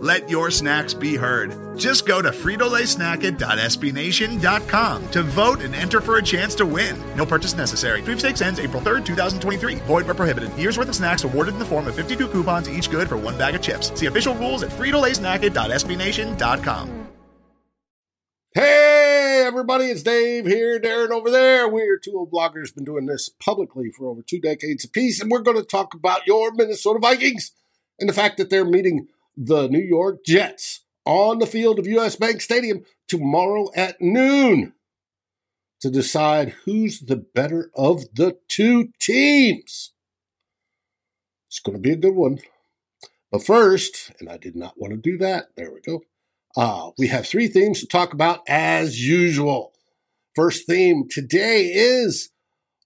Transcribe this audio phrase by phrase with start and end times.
[0.00, 1.76] Let your snacks be heard.
[1.76, 6.96] Just go to fritolaysnacket.sbnation.com to vote and enter for a chance to win.
[7.16, 8.00] No purchase necessary.
[8.02, 9.74] Sweepstakes ends April 3rd, 2023.
[9.86, 10.56] Void where prohibited.
[10.56, 13.36] Year's worth of snacks awarded in the form of 52 coupons, each good for one
[13.36, 13.90] bag of chips.
[13.98, 17.08] See official rules at fritolaysnacket.sbnation.com.
[18.54, 21.68] Hey, everybody, it's Dave here, Darren over there.
[21.68, 25.40] We're two old bloggers, been doing this publicly for over two decades apiece, and we're
[25.40, 27.50] going to talk about your Minnesota Vikings
[27.98, 29.08] and the fact that they're meeting
[29.38, 34.74] the New York Jets on the field of US Bank Stadium tomorrow at noon
[35.80, 39.92] to decide who's the better of the two teams.
[41.46, 42.38] It's going to be a good one.
[43.30, 46.02] But first, and I did not want to do that, there we go.
[46.56, 49.72] Uh, we have three themes to talk about as usual.
[50.34, 52.30] First theme today is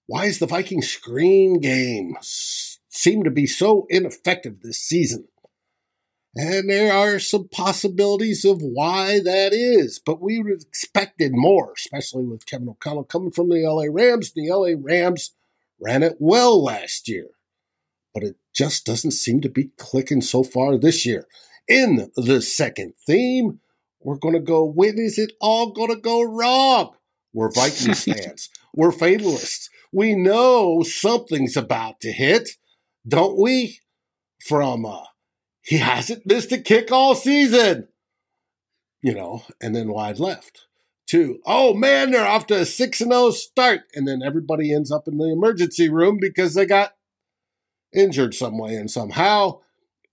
[0.05, 5.27] why is the Viking screen game seem to be so ineffective this season?
[6.35, 12.47] And there are some possibilities of why that is, but we expected more, especially with
[12.47, 14.31] Kevin O'Connell coming from the LA Rams.
[14.33, 15.35] The LA Rams
[15.79, 17.27] ran it well last year,
[18.15, 21.27] but it just doesn't seem to be clicking so far this year.
[21.67, 23.59] In the second theme,
[24.01, 26.95] we're going to go, when is it all going to go wrong?
[27.31, 28.49] We're Vikings fans.
[28.73, 29.69] We're fatalists.
[29.91, 32.49] We know something's about to hit,
[33.07, 33.79] don't we?
[34.47, 35.03] From uh,
[35.63, 37.87] he hasn't missed a kick all season.
[39.01, 40.67] You know, and then wide left.
[41.05, 43.81] Two, oh man, they're off to a 6 and 0 start.
[43.93, 46.95] And then everybody ends up in the emergency room because they got
[47.93, 49.59] injured some way and somehow.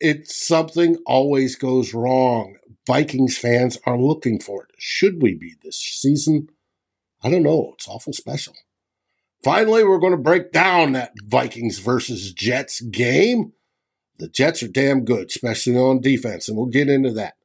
[0.00, 2.56] It's something always goes wrong.
[2.86, 4.70] Vikings fans are looking for it.
[4.78, 6.48] Should we be this season?
[7.22, 7.72] I don't know.
[7.74, 8.54] It's awful special.
[9.44, 13.52] Finally, we're going to break down that Vikings versus Jets game.
[14.20, 17.36] The Jets are damn good, especially on defense, and we'll get into that.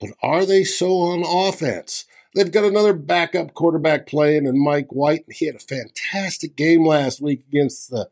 [0.00, 2.06] But are they so on offense?
[2.34, 5.26] They've got another backup quarterback playing, and Mike White.
[5.30, 8.08] He had a fantastic game last week against the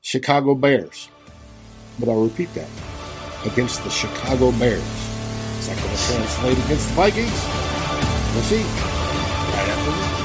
[0.00, 1.08] Chicago Bears.
[1.98, 2.68] But I'll repeat that
[3.44, 4.80] against the Chicago Bears.
[5.58, 7.44] Is that going to translate against the Vikings?
[8.32, 8.62] We'll see.
[8.62, 10.23] Right after this.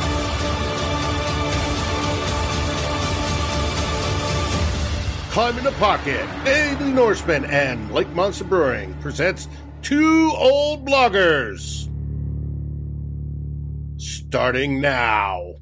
[5.30, 9.48] Climbing the Pocket, Daily Norseman, and Lake Monster Brewing presents
[9.84, 11.88] Two Old Bloggers.
[14.02, 15.54] Starting now.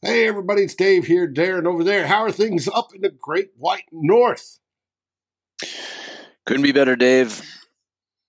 [0.00, 2.06] Hey, everybody, it's Dave here, Darren over there.
[2.06, 4.58] How are things up in the Great White North?
[6.46, 7.40] Couldn't be better, Dave.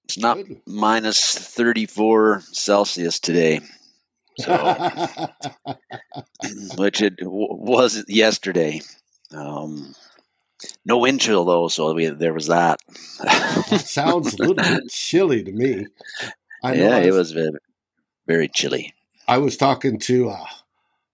[0.03, 0.61] It's not Good.
[0.67, 3.61] minus 34 Celsius today.
[4.39, 4.53] So,
[6.77, 8.81] which it w- was yesterday.
[9.31, 9.95] Um,
[10.85, 12.79] no wind chill though, so we, there was that.
[13.81, 15.85] Sounds a little bit chilly to me.
[16.63, 17.49] I know yeah, it was, was very,
[18.27, 18.93] very chilly.
[19.27, 20.45] I was talking to uh,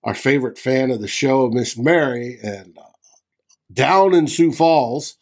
[0.03, 2.83] our favorite fan of the show, Miss Mary, and uh,
[3.71, 5.15] down in Sioux Falls,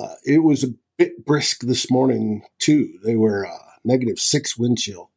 [0.00, 2.98] uh, it was a bit brisk this morning too.
[3.04, 5.10] They were uh, negative six wind chill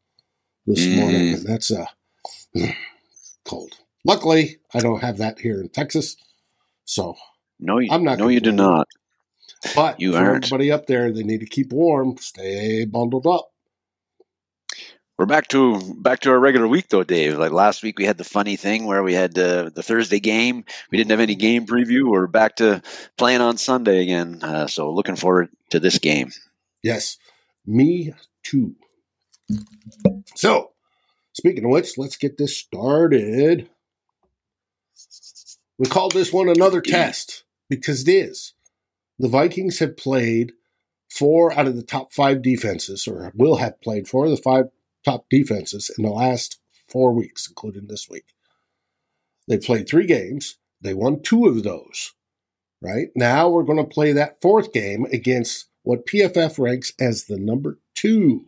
[0.65, 0.95] this Mm.
[0.95, 1.85] morning, and that's uh,
[3.45, 3.73] cold.
[4.05, 6.15] Luckily, I don't have that here in Texas,
[6.85, 7.15] so
[7.59, 8.87] No, you, I'm not no, you do not.
[9.75, 10.45] But You aren't.
[10.45, 13.51] everybody up there, they need to keep warm, stay bundled up.
[15.17, 17.37] We're back to back to our regular week though, Dave.
[17.37, 20.63] Like last week, we had the funny thing where we had uh, the Thursday game.
[20.89, 22.09] We didn't have any game preview.
[22.09, 22.81] We're back to
[23.17, 24.39] playing on Sunday again.
[24.41, 26.31] Uh, so looking forward to this game.
[26.81, 27.17] Yes,
[27.65, 28.13] me
[28.43, 28.75] too.
[30.35, 30.71] So,
[31.33, 33.69] speaking of which, let's get this started.
[35.77, 38.53] We called this one another test because it is.
[39.17, 40.53] The Vikings have played
[41.09, 44.65] four out of the top five defenses, or will have played four of the five
[45.03, 48.25] top defenses in the last four weeks, including this week.
[49.47, 50.57] They played three games.
[50.81, 52.13] They won two of those.
[52.81, 57.37] Right now, we're going to play that fourth game against what PFF ranks as the
[57.37, 58.45] number two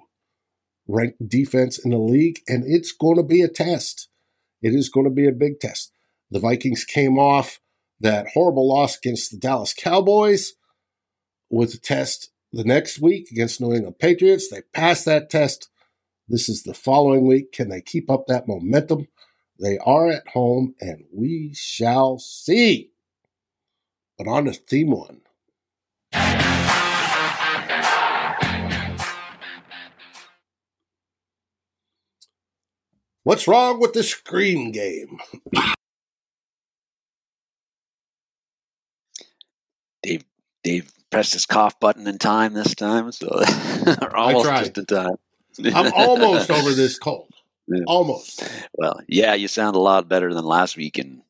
[0.88, 4.10] ranked defense in the league, and it's going to be a test.
[4.62, 5.92] It is going to be a big test.
[6.30, 7.60] The Vikings came off
[8.02, 10.54] that horrible loss against the Dallas Cowboys
[11.50, 14.50] with a test the next week against New England Patriots.
[14.50, 15.70] They passed that test.
[16.28, 17.52] This is the following week.
[17.52, 19.08] Can they keep up that momentum?
[19.60, 22.92] They are at home, and we shall see.
[24.18, 25.22] But on to theme one.
[33.24, 35.20] What's wrong with the screen game?
[40.64, 43.28] Dave pressed his cough button in time this time, so
[44.16, 45.16] almost just in time.
[45.66, 47.34] I'm almost over this cold.
[47.68, 47.84] Yeah.
[47.88, 48.44] Almost.
[48.74, 51.22] Well, yeah, you sound a lot better than last week, and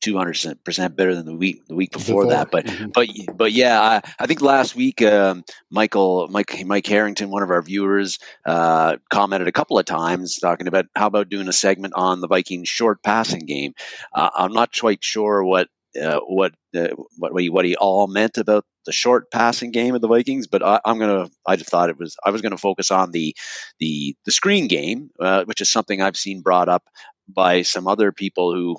[0.00, 2.32] two hundred percent better than the week the week before, before.
[2.32, 2.50] that.
[2.50, 2.90] But mm-hmm.
[2.92, 7.50] but but yeah, I, I think last week um, Michael Mike Mike Harrington, one of
[7.50, 11.94] our viewers, uh, commented a couple of times talking about how about doing a segment
[11.96, 13.74] on the Vikings short passing game.
[14.14, 16.88] Uh, I'm not quite sure what uh, what, uh,
[17.18, 20.80] what what he all meant about the short passing game of the Vikings, but I,
[20.84, 21.28] am gonna.
[21.46, 22.16] I just thought it was.
[22.24, 23.34] I was gonna focus on the
[23.78, 26.84] the the screen game, uh, which is something I've seen brought up
[27.28, 28.76] by some other people who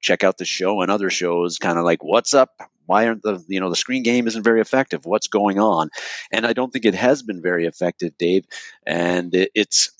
[0.00, 2.50] check out the show and other shows kind of like what's up
[2.86, 5.88] why aren't the you know the screen game isn't very effective what's going on
[6.30, 8.44] and i don't think it has been very effective dave
[8.86, 9.92] and it, it's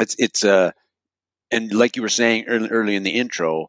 [0.00, 0.72] it's it's uh
[1.52, 3.68] and like you were saying early, early in the intro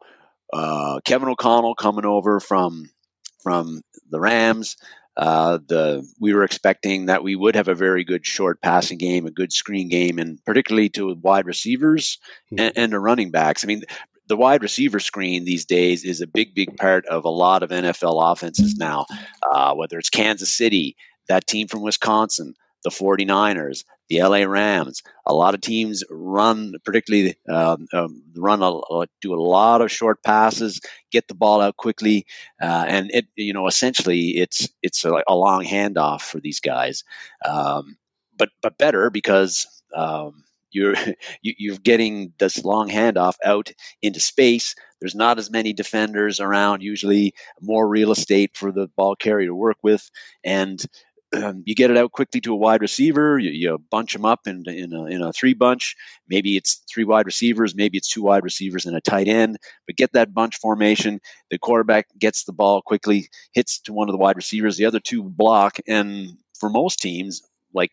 [0.54, 2.90] uh, kevin o'connell coming over from
[3.42, 4.78] from the rams
[5.18, 9.26] uh, the we were expecting that we would have a very good short passing game,
[9.26, 12.18] a good screen game, and particularly to wide receivers
[12.52, 12.64] mm-hmm.
[12.64, 13.64] and, and the running backs.
[13.64, 13.84] I mean,
[14.28, 17.70] the wide receiver screen these days is a big, big part of a lot of
[17.70, 19.06] NFL offenses now,
[19.52, 20.96] uh, whether it's Kansas City,
[21.28, 22.54] that team from Wisconsin,
[22.84, 25.04] the 49ers, the LA Rams.
[25.26, 30.24] A lot of teams run, particularly um, um, run a, do a lot of short
[30.24, 30.82] passes,
[31.12, 32.26] get the ball out quickly,
[32.62, 37.04] uh, and it you know essentially it's it's a, a long handoff for these guys,
[37.46, 37.98] um,
[38.38, 39.68] but but better because.
[39.96, 40.44] Um,
[40.74, 40.96] you're
[41.42, 44.76] you, are getting this long handoff out into space.
[45.02, 46.82] There's not as many defenders around.
[46.82, 50.10] Usually, more real estate for the ball carrier to work with,
[50.46, 50.82] and
[51.34, 53.40] um, you get it out quickly to a wide receiver.
[53.40, 55.96] You, you bunch them up in, in, a, in a three bunch.
[56.28, 57.76] Maybe it's three wide receivers.
[57.76, 59.58] Maybe it's two wide receivers and a tight end.
[59.88, 61.20] But get that bunch formation.
[61.50, 64.78] The quarterback gets the ball quickly, hits to one of the wide receivers.
[64.78, 65.78] The other two block.
[65.88, 67.42] And for most teams,
[67.74, 67.92] like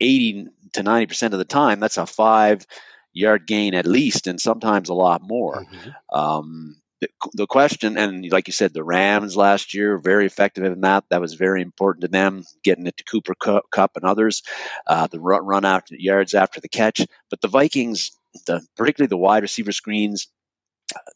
[0.00, 2.66] 80 to 90% of the time, that's a five
[3.12, 5.64] yard gain at least, and sometimes a lot more.
[5.64, 6.18] Mm-hmm.
[6.18, 11.04] Um, the, question, and like you said, the Rams last year, very effective in that.
[11.10, 14.42] That was very important to them, getting it to Cooper Kupp and others,
[14.86, 17.06] uh, the run, run out yards after the catch.
[17.30, 18.12] But the Vikings,
[18.46, 20.28] the, particularly the wide receiver screens,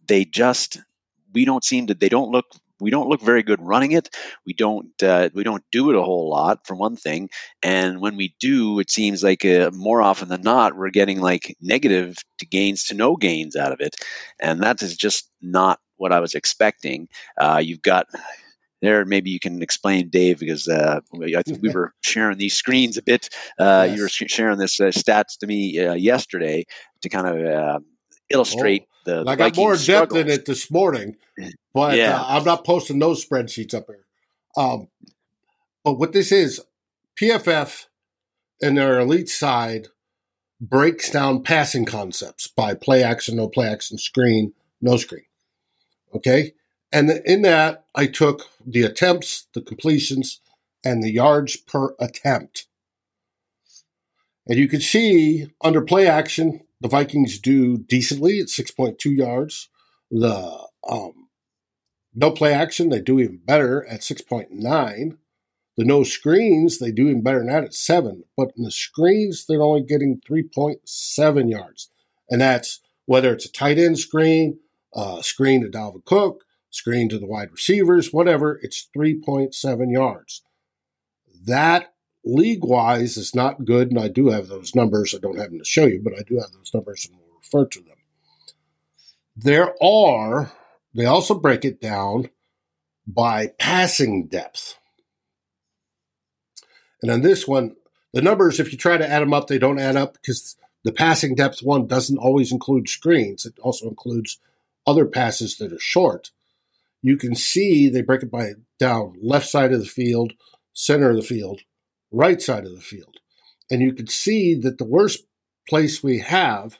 [0.06, 0.80] they just
[1.32, 2.46] we don't seem to they don't look
[2.80, 4.08] we don't look very good running it.
[4.46, 7.30] We don't uh, we don't do it a whole lot for one thing,
[7.62, 11.56] and when we do, it seems like uh, more often than not we're getting like
[11.60, 13.96] negative to gains to no gains out of it,
[14.40, 17.08] and that is just not what I was expecting.
[17.38, 18.06] Uh, you've got
[18.80, 21.00] there maybe you can explain dave because uh,
[21.36, 23.28] i think we were sharing these screens a bit
[23.58, 23.96] uh, yes.
[23.96, 26.64] you were sharing this uh, stats to me uh, yesterday
[27.02, 27.78] to kind of uh,
[28.30, 31.16] illustrate oh, the i got more depth in it this morning
[31.72, 32.20] but yeah.
[32.20, 34.06] uh, I'm not posting those spreadsheets up here.
[34.56, 34.88] Um,
[35.84, 36.60] but what this is,
[37.20, 37.86] PFF
[38.60, 39.88] and their elite side
[40.60, 45.24] breaks down passing concepts by play action, no play action, screen, no screen.
[46.14, 46.52] Okay.
[46.92, 50.40] And in that, I took the attempts, the completions,
[50.84, 52.66] and the yards per attempt.
[54.46, 59.68] And you can see under play action, the Vikings do decently at 6.2 yards.
[60.10, 61.28] The um,
[62.14, 65.16] no play action, they do even better at 6.9.
[65.76, 68.24] The no screens, they do even better than that at 7.
[68.36, 71.90] But in the screens, they're only getting 3.7 yards.
[72.28, 74.58] And that's whether it's a tight end screen,
[74.94, 80.42] uh, screen to Dalvin Cook, screen to the wide receivers, whatever, it's 3.7 yards.
[81.44, 81.92] That
[82.24, 83.90] league wise is not good.
[83.90, 85.14] And I do have those numbers.
[85.14, 87.38] I don't have them to show you, but I do have those numbers and we'll
[87.38, 87.96] refer to them.
[89.36, 90.52] There are
[90.94, 92.30] they also break it down
[93.06, 94.78] by passing depth.
[97.02, 97.76] And on this one,
[98.12, 100.92] the numbers, if you try to add them up, they don't add up because the
[100.92, 103.46] passing depth one doesn't always include screens.
[103.46, 104.38] It also includes
[104.86, 106.30] other passes that are short.
[107.02, 110.34] You can see they break it by down left side of the field,
[110.72, 111.60] center of the field,
[112.10, 113.16] right side of the field.
[113.70, 115.24] And you can see that the worst
[115.68, 116.78] place we have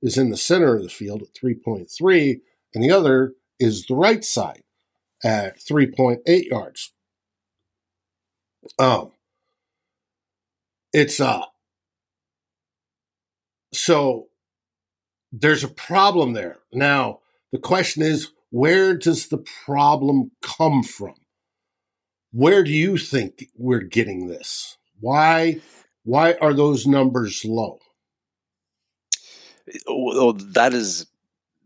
[0.00, 2.40] is in the center of the field at 3.3,
[2.74, 4.62] and the other is the right side
[5.22, 6.92] at 3.8 yards.
[8.78, 9.12] Um,
[10.92, 11.42] it's uh
[13.72, 14.28] so
[15.32, 16.58] there's a problem there.
[16.72, 17.20] Now,
[17.52, 21.14] the question is where does the problem come from?
[22.32, 24.78] Where do you think we're getting this?
[25.00, 25.60] Why
[26.04, 27.78] why are those numbers low?
[29.86, 31.06] Well, that is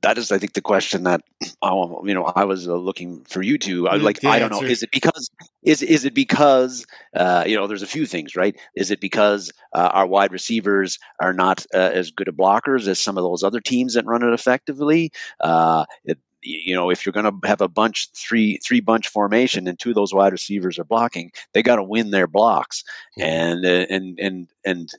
[0.02, 1.22] that is, I think, the question that
[1.62, 3.88] um, you know I was uh, looking for you to.
[3.88, 4.62] I like, I don't know.
[4.62, 5.30] Is it because
[5.62, 7.66] is is it because uh, you know?
[7.66, 8.56] There's a few things, right?
[8.74, 12.98] Is it because uh, our wide receivers are not uh, as good at blockers as
[12.98, 15.12] some of those other teams that run it effectively?
[15.40, 19.66] Uh, it, you know, if you're going to have a bunch three three bunch formation
[19.66, 22.84] and two of those wide receivers are blocking, they got to win their blocks,
[23.18, 23.28] mm-hmm.
[23.28, 24.90] and uh, and and and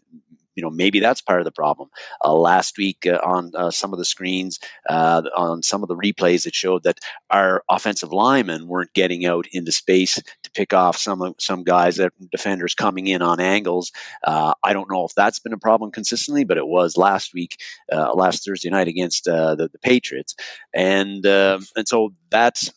[0.55, 1.89] you know maybe that's part of the problem.
[2.23, 5.95] Uh, last week uh, on uh, some of the screens, uh, on some of the
[5.95, 6.99] replays, it showed that
[7.29, 10.19] our offensive linemen weren't getting out into space
[10.57, 13.91] pick off some some guys that defenders coming in on angles.
[14.23, 17.57] Uh, I don't know if that's been a problem consistently, but it was last week,
[17.91, 20.35] uh, last Thursday night against the, the Patriots,
[20.73, 22.73] and and so that's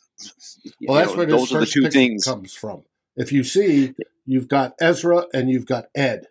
[0.83, 2.85] well, that's know, where those are the two things comes from.
[3.17, 3.95] If you see,
[4.27, 6.27] you've got Ezra and you've got Ed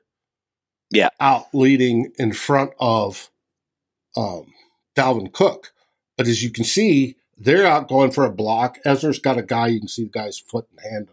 [0.91, 3.29] yeah, out leading in front of
[4.15, 4.53] um,
[4.95, 5.73] Dalvin Cook.
[6.17, 8.79] But as you can see, they're out going for a block.
[8.83, 9.67] Ezra's got a guy.
[9.67, 11.07] You can see the guy's foot and hand.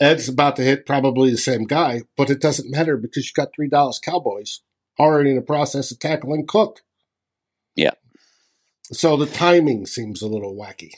[0.00, 3.54] Ed's about to hit probably the same guy, but it doesn't matter because you've got
[3.54, 4.60] three Dallas Cowboys
[4.98, 6.80] already in the process of tackling Cook.
[7.76, 7.92] Yeah.
[8.92, 10.92] So the timing seems a little wacky.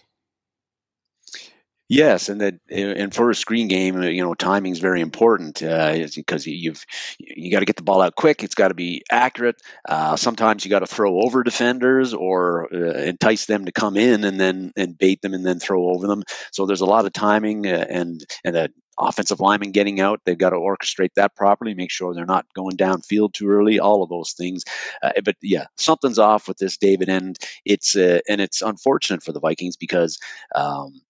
[1.88, 5.97] Yes, and that and for a screen game, you know, timing is very important uh,
[6.17, 6.85] because you've
[7.21, 8.43] you got to get the ball out quick.
[8.43, 9.62] It's got to be accurate.
[9.88, 14.25] Uh, sometimes you got to throw over defenders or uh, entice them to come in
[14.25, 16.25] and then and bait them and then throw over them.
[16.50, 20.21] So there's a lot of timing uh, and and that offensive lineman getting out.
[20.25, 23.79] They've got to orchestrate that properly, make sure they're not going downfield too early.
[23.79, 24.65] All of those things.
[25.03, 29.33] Uh, but yeah, something's off with this, David, and it's uh, and it's unfortunate for
[29.33, 30.19] the Vikings because.
[30.55, 31.00] Um,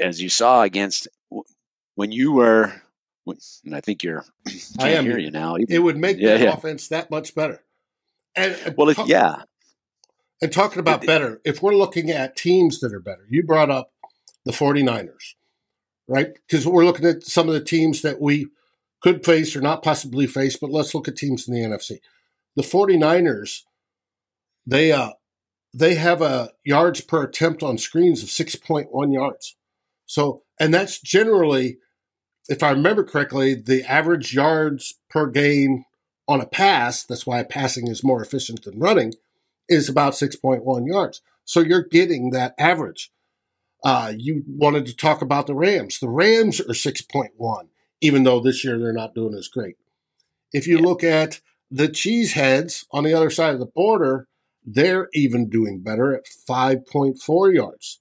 [0.00, 1.08] as you saw against
[1.94, 2.72] when you were,
[3.26, 4.24] and I think you're,
[4.78, 5.56] I am, hear you now.
[5.56, 6.52] It would make yeah, the yeah.
[6.52, 7.62] offense that much better.
[8.34, 9.42] And, and well, talk, yeah.
[10.42, 13.70] And talking about it, better, if we're looking at teams that are better, you brought
[13.70, 13.92] up
[14.44, 15.34] the 49ers,
[16.10, 16.34] right?
[16.46, 18.48] Because we're looking at some of the teams that we
[19.00, 22.00] could face or not possibly face, but let's look at teams in the NFC.
[22.56, 23.62] The 49ers,
[24.66, 25.12] they uh
[25.72, 29.56] they have a yards per attempt on screens of 6.1 yards.
[30.04, 31.78] So, and that's generally,
[32.48, 35.84] if I remember correctly, the average yards per gain
[36.26, 39.14] on a pass, that's why passing is more efficient than running,
[39.68, 41.22] is about 6.1 yards.
[41.44, 43.12] So you're getting that average.
[43.82, 45.98] Uh, you wanted to talk about the Rams.
[45.98, 47.68] The Rams are 6.1,
[48.00, 49.76] even though this year they're not doing as great.
[50.52, 54.26] If you look at the Cheeseheads on the other side of the border,
[54.64, 58.00] they're even doing better at 5.4 yards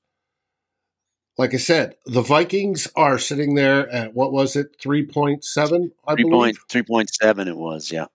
[1.39, 5.93] like I said, the Vikings are sitting there at what was it, three point seven?
[6.05, 6.23] I 3.
[6.25, 7.47] believe three point seven.
[7.47, 8.07] It was, yeah.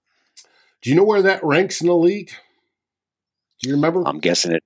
[0.82, 2.32] Do you know where that ranks in the league?
[3.62, 4.02] Do you remember?
[4.06, 4.62] I'm guessing it.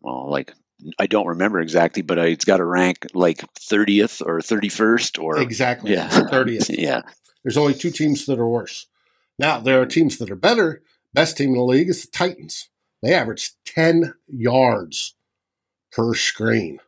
[0.00, 0.54] Well, like
[0.98, 5.92] I don't remember exactly, but it's got to rank like 30th or 31st or exactly
[5.92, 6.66] yeah 30th.
[6.78, 7.02] yeah.
[7.42, 8.86] There's only two teams that are worse.
[9.38, 10.82] Now there are teams that are better.
[11.14, 12.68] Best team in the league is the Titans.
[13.02, 15.14] They average 10 yards
[15.92, 16.80] per screen.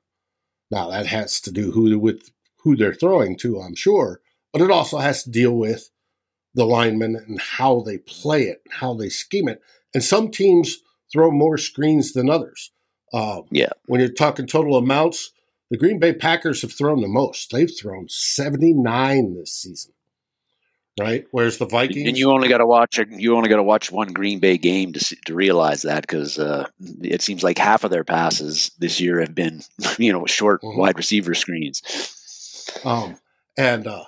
[0.70, 2.30] Now that has to do who with
[2.62, 4.20] who they're throwing to, I'm sure,
[4.52, 5.90] but it also has to deal with
[6.54, 9.62] the linemen and how they play it, how they scheme it.
[9.94, 10.78] And some teams
[11.12, 12.73] throw more screens than others.
[13.12, 13.71] Um, yeah.
[13.87, 15.33] When you're talking total amounts,
[15.71, 17.50] the Green Bay Packers have thrown the most.
[17.50, 19.93] They've thrown 79 this season
[21.00, 21.26] right?
[21.31, 23.90] Whereas the Vikings, and you only got to watch a, you only got to watch
[23.90, 26.67] one Green Bay game to to realize that because uh,
[27.02, 29.62] it seems like half of their passes this year have been
[29.99, 30.79] you know short mm-hmm.
[30.79, 31.83] wide receiver screens.
[32.85, 33.17] Um,
[33.57, 34.05] and uh,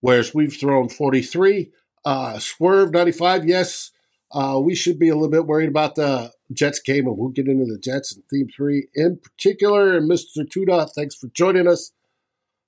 [0.00, 1.70] whereas we've thrown forty three,
[2.04, 3.90] uh, swerve ninety five, yes.
[4.30, 7.48] Uh, we should be a little bit worried about the Jets game, and we'll get
[7.48, 9.96] into the Jets and theme three in particular.
[9.96, 10.44] And Mr.
[10.44, 11.92] Tuda, thanks for joining us.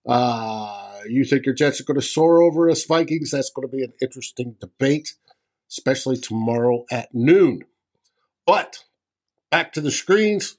[0.06, 3.30] Uh, you think your Jets are going to soar over us Vikings?
[3.30, 5.14] That's going to be an interesting debate,
[5.70, 7.64] especially tomorrow at noon.
[8.46, 8.84] But
[9.50, 10.56] back to the screens.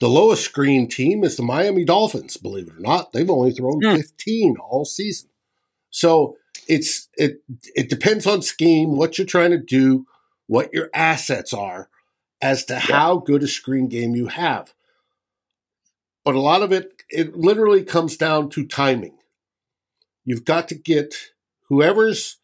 [0.00, 3.12] The lowest screen team is the Miami Dolphins, believe it or not.
[3.12, 3.96] They've only thrown mm.
[3.96, 5.28] 15 all season.
[5.90, 6.36] So
[6.68, 7.42] it's it
[7.74, 10.06] it depends on scheme, what you're trying to do,
[10.48, 11.88] what your assets are,
[12.42, 12.80] as to yeah.
[12.80, 14.74] how good a screen game you have.
[16.24, 19.16] But a lot of it, it literally comes down to timing.
[20.24, 21.14] You've got to get
[21.68, 22.38] whoever's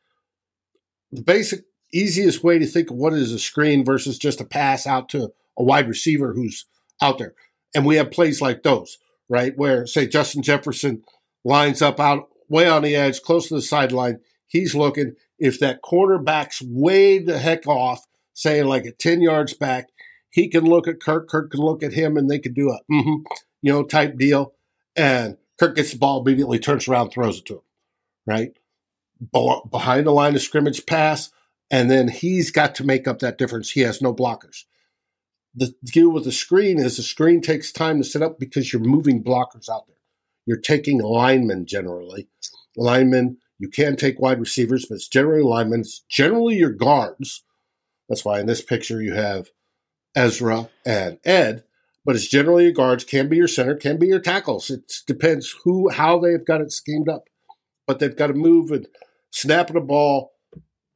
[1.13, 4.87] the basic easiest way to think of what is a screen versus just a pass
[4.87, 6.67] out to a wide receiver who's
[7.01, 7.35] out there.
[7.75, 9.53] And we have plays like those, right?
[9.57, 11.03] Where say Justin Jefferson
[11.45, 14.21] lines up out way on the edge, close to the sideline.
[14.47, 15.15] He's looking.
[15.45, 19.91] If that cornerback's way the heck off, say like at 10 yards back,
[20.31, 22.81] he can look at Kirk, Kirk can look at him, and they can do a
[22.91, 23.23] mm-hmm,
[23.61, 24.55] you know, type deal.
[24.97, 27.61] And Kirk gets the ball immediately, turns around, throws it to him,
[28.27, 28.53] right?
[29.71, 31.31] Behind the line of scrimmage pass,
[31.71, 33.73] and then he's got to make up that difference.
[33.73, 34.65] He has no blockers.
[35.55, 38.81] The deal with the screen is the screen takes time to set up because you're
[38.81, 39.97] moving blockers out there.
[40.47, 42.29] You're taking linemen generally.
[42.79, 45.81] Linemen, you can take wide receivers, but it's generally linemen.
[45.81, 47.45] It's generally your guards.
[48.09, 49.51] That's why in this picture you have
[50.15, 51.65] Ezra and Ed,
[52.05, 54.71] but it's generally your guards, can be your center, can be your tackles.
[54.71, 57.25] It depends who, how they've got it schemed up.
[57.87, 58.89] But they've got to move and
[59.31, 60.33] snap the ball.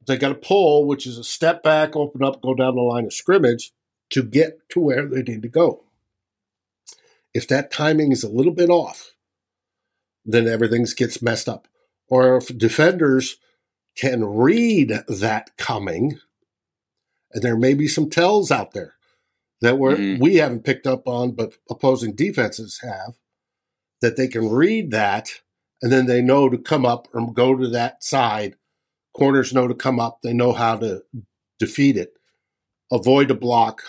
[0.07, 3.05] They got to pull, which is a step back, open up, go down the line
[3.05, 3.71] of scrimmage
[4.11, 5.83] to get to where they need to go.
[7.33, 9.13] If that timing is a little bit off,
[10.25, 11.67] then everything gets messed up.
[12.09, 13.37] Or if defenders
[13.95, 16.19] can read that coming,
[17.31, 18.95] and there may be some tells out there
[19.61, 20.21] that we're, mm-hmm.
[20.21, 23.15] we haven't picked up on, but opposing defenses have,
[24.01, 25.41] that they can read that
[25.81, 28.55] and then they know to come up or go to that side.
[29.15, 30.19] Corners know to come up.
[30.21, 31.03] They know how to
[31.57, 32.13] defeat it,
[32.91, 33.83] avoid a block,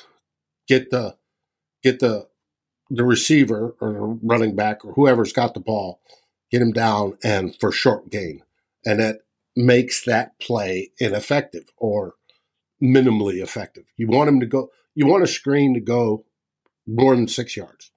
[0.67, 1.17] get the
[1.83, 2.29] get the
[2.91, 6.01] the receiver or running back or whoever's got the ball,
[6.51, 8.43] get him down and for short gain,
[8.85, 9.21] and that
[9.57, 12.15] makes that play ineffective or
[12.83, 13.85] minimally effective.
[13.97, 14.71] You want him to go.
[14.95, 16.25] You want a screen to go
[16.87, 17.91] more than six yards,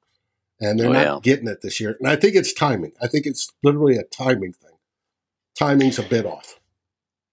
[0.60, 1.96] and they're not getting it this year.
[2.00, 2.94] And I think it's timing.
[3.02, 4.72] I think it's literally a timing thing.
[5.58, 6.60] Timing's a bit off.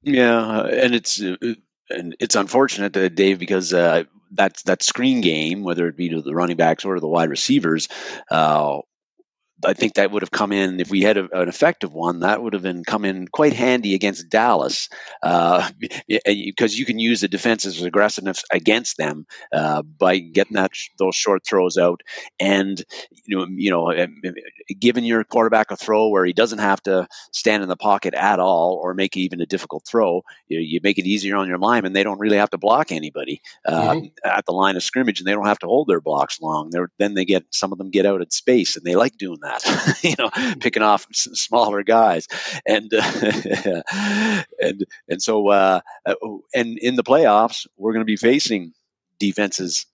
[0.03, 1.37] Yeah, and it's uh,
[1.91, 6.23] and it's unfortunate, uh, Dave, because uh, that that screen game, whether it be to
[6.23, 7.89] the running backs or the wide receivers,
[8.30, 8.78] uh,
[9.65, 12.21] I think that would have come in if we had a, an effective one.
[12.21, 14.89] That would have been come in quite handy against Dallas
[15.23, 15.69] uh,
[16.09, 21.45] because you can use the defense's aggressiveness against them uh, by getting that those short
[21.45, 22.03] throws out
[22.39, 22.83] and
[23.27, 24.07] you know you know
[24.79, 28.41] giving your quarterback a throw where he doesn't have to stand in the pocket at
[28.41, 30.23] all or make even a difficult throw.
[30.49, 32.93] You, you make it easier on your line, and They don't really have to block
[32.93, 34.07] anybody uh, mm-hmm.
[34.25, 36.71] at the line of scrimmage, and they don't have to hold their blocks long.
[36.71, 39.39] They're, then they get some of them get out in space, and they like doing
[39.43, 42.26] that that, you know, picking off smaller guys,
[42.67, 43.82] and uh,
[44.60, 46.15] and and so uh, uh,
[46.54, 48.73] and in the playoffs, we're going to be facing
[49.19, 49.86] defenses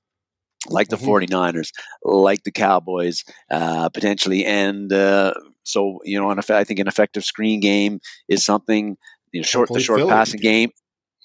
[0.69, 1.35] like the mm-hmm.
[1.35, 1.71] 49ers,
[2.03, 7.61] like the Cowboys, uh, potentially, and uh, so you know, I think an effective screen
[7.61, 8.97] game is something.
[9.33, 10.71] You know, short the short passing game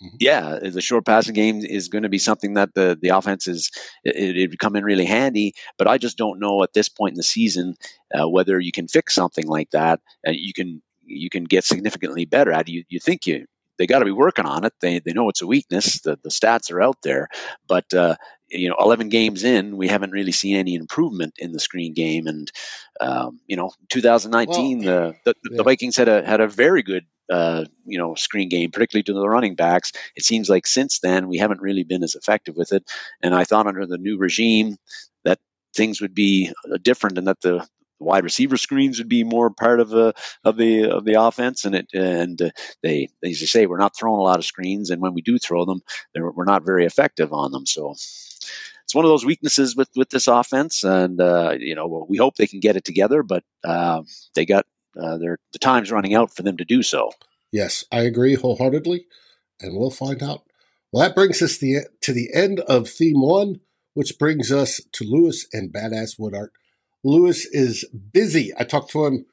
[0.01, 0.17] Mm-hmm.
[0.19, 3.69] Yeah, the short passing game is going to be something that the the offense is
[4.03, 5.53] it, it come in really handy.
[5.77, 7.75] But I just don't know at this point in the season
[8.13, 9.99] uh, whether you can fix something like that.
[10.23, 12.71] And you can you can get significantly better at it.
[12.71, 13.45] You you think you
[13.81, 14.73] they got to be working on it.
[14.79, 16.01] They they know it's a weakness.
[16.01, 17.29] The the stats are out there,
[17.67, 18.15] but uh,
[18.47, 22.27] you know, 11 games in, we haven't really seen any improvement in the screen game.
[22.27, 22.51] And
[22.99, 25.57] um, you know, 2019, well, the, the, yeah.
[25.57, 29.13] the Vikings had a had a very good uh, you know screen game, particularly to
[29.13, 29.93] the running backs.
[30.15, 32.83] It seems like since then we haven't really been as effective with it.
[33.23, 34.77] And I thought under the new regime
[35.23, 35.39] that
[35.75, 37.67] things would be uh, different and that the
[38.01, 41.75] wide receiver screens would be more part of the of the of the offense and
[41.75, 42.49] it and uh,
[42.83, 45.37] they as you say we're not throwing a lot of screens and when we do
[45.37, 45.81] throw them
[46.15, 50.27] we're not very effective on them so it's one of those weaknesses with with this
[50.27, 54.01] offense and uh, you know we hope they can get it together but uh,
[54.35, 54.65] they got
[54.99, 57.11] uh, the time's running out for them to do so.
[57.51, 59.05] Yes, I agree wholeheartedly,
[59.59, 60.43] and we'll find out.
[60.91, 63.61] Well, that brings us the, to the end of theme one,
[63.93, 66.53] which brings us to Lewis and Badass Wood Art.
[67.03, 68.53] Lewis is busy.
[68.57, 69.25] I talked to him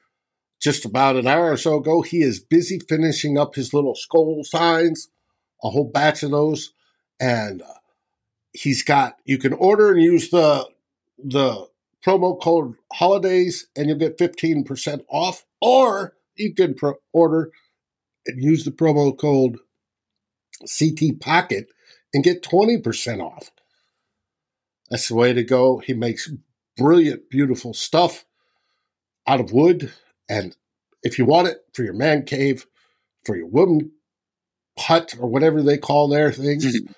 [0.61, 2.01] just about an hour or so ago.
[2.01, 5.09] He is busy finishing up his little skull signs,
[5.63, 6.73] a whole batch of those,
[7.19, 7.73] and uh,
[8.53, 9.17] he's got.
[9.25, 10.67] You can order and use the
[11.23, 11.67] the
[12.05, 15.45] promo code holidays, and you'll get fifteen percent off.
[15.61, 17.51] Or you can pro- order
[18.25, 19.57] and use the promo code
[20.61, 21.67] CT Pocket
[22.13, 23.51] and get 20% off.
[24.89, 25.79] That's the way to go.
[25.79, 26.29] He makes
[26.79, 28.25] brilliant, beautiful stuff
[29.27, 29.93] out of wood.
[30.27, 30.55] And
[31.03, 32.65] if you want it for your man cave,
[33.25, 33.91] for your woman
[34.77, 36.91] hut, or whatever they call their things, mm-hmm.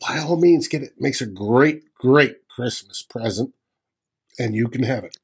[0.00, 0.92] by all means, get it.
[0.92, 1.00] it.
[1.00, 3.54] Makes a great, great Christmas present,
[4.38, 5.16] and you can have it.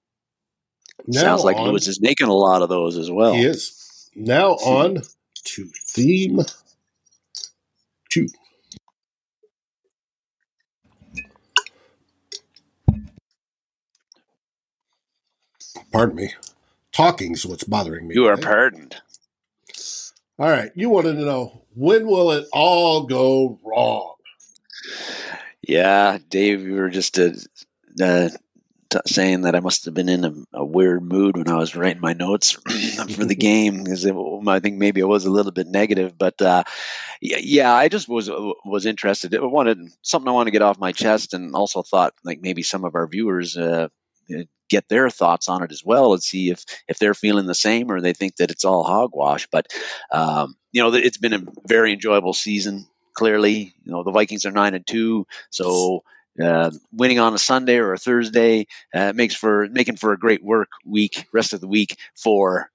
[1.07, 3.35] Now Sounds like on, Lewis is making a lot of those as well.
[3.35, 4.11] He is.
[4.15, 5.03] Now on
[5.45, 6.41] to theme
[8.11, 8.29] two.
[15.95, 16.35] Pardon me.
[16.93, 18.17] Talking's what's bothering me.
[18.17, 18.49] You are today.
[18.49, 18.97] pardoned.
[20.41, 20.73] All right.
[20.75, 24.17] You wanted to know when will it all go wrong?
[25.63, 27.31] Yeah, Dave, you were just uh,
[28.03, 28.31] uh,
[28.91, 31.77] t- saying that I must have been in a, a weird mood when I was
[31.77, 32.51] writing my notes
[33.11, 36.65] for the game because I think maybe I was a little bit negative, but uh,
[37.23, 39.35] yeah, I just was was interested.
[39.35, 42.65] I wanted something I want to get off my chest, and also thought like maybe
[42.65, 43.89] some of our viewers uh,
[44.71, 47.91] get their thoughts on it as well and see if if they're feeling the same
[47.91, 49.47] or they think that it's all hogwash.
[49.51, 49.67] But
[50.11, 52.87] um, you know, it's been a very enjoyable season.
[53.15, 56.03] Clearly, you know the Vikings are nine and two, so
[56.43, 60.43] uh, winning on a Sunday or a Thursday uh, makes for making for a great
[60.43, 62.71] work week, rest of the week for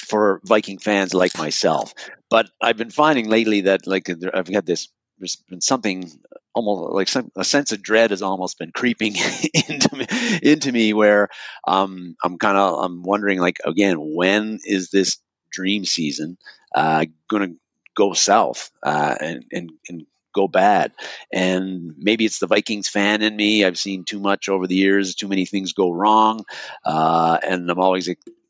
[0.00, 1.94] for Viking fans like myself.
[2.28, 6.10] But I've been finding lately that like I've had this there's been something
[6.54, 9.14] almost like some, a sense of dread has almost been creeping
[9.68, 10.06] into me,
[10.42, 11.28] into me where
[11.66, 15.18] um, I'm kind of I'm wondering like again when is this
[15.50, 16.38] dream season
[16.74, 17.56] uh, going to
[17.96, 20.92] go south uh, and, and and go bad?
[21.32, 23.64] And maybe it's the Vikings fan in me.
[23.64, 26.44] I've seen too much over the years too many things go wrong
[26.84, 28.08] uh, and I'm always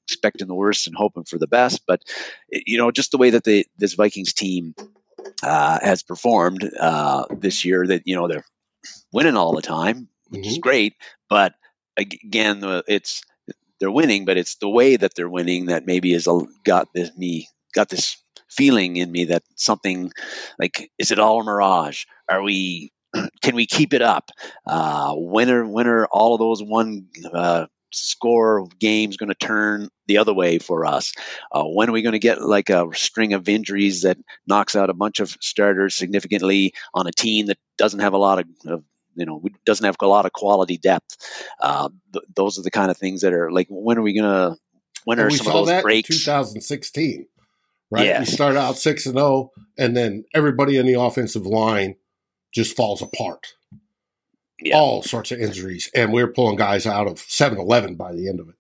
[0.08, 2.02] expecting the worst and hoping for the best but
[2.50, 4.74] you know just the way that this Vikings team
[5.42, 7.86] uh, has performed uh, this year.
[7.86, 8.46] That you know they're
[9.12, 10.62] winning all the time, which is Mhm.
[10.62, 10.94] great.
[11.30, 11.54] But
[11.96, 13.22] again, the- it's
[13.80, 17.10] they're winning, but it's the way that they're winning that maybe has a- got this
[17.16, 18.16] me got this
[18.50, 20.12] feeling in me that something
[20.58, 22.04] like is it all a mirage?
[22.28, 22.92] Are we?
[23.42, 24.30] Can we keep it up?
[24.66, 29.88] Uh, when are when are all of those one uh, score games going to turn
[30.06, 31.12] the other way for us?
[31.50, 34.90] Uh, when are we going to get like a string of injuries that knocks out
[34.90, 38.84] a bunch of starters significantly on a team that doesn't have a lot of, of
[39.14, 41.16] you know doesn't have a lot of quality depth?
[41.60, 44.30] Uh, th- those are the kind of things that are like when are we going
[44.30, 44.56] to
[45.04, 46.08] when are we some of saw those that in breaks?
[46.08, 47.26] 2016,
[47.90, 48.04] right?
[48.04, 48.20] Yes.
[48.20, 51.96] We start out 6 and 0, and then everybody in the offensive line
[52.52, 53.54] just falls apart.
[54.62, 54.76] Yeah.
[54.76, 55.90] All sorts of injuries.
[55.94, 58.54] And we're pulling guys out of 7 11 by the end of it.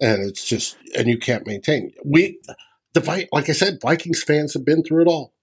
[0.00, 1.92] And it's just, and you can't maintain.
[2.04, 2.40] We,
[2.94, 5.34] the Vi- like I said, Vikings fans have been through it all.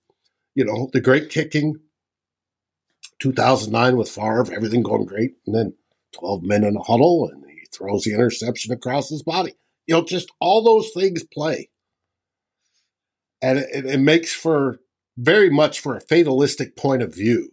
[0.56, 1.76] You know, the great kicking,
[3.20, 5.34] 2009 with Favre, everything going great.
[5.46, 5.74] And then
[6.14, 9.54] 12 men in a huddle, and he throws the interception across his body.
[9.88, 11.70] You know, just all those things play.
[13.42, 14.80] And it, it makes for
[15.18, 17.52] very much for a fatalistic point of view.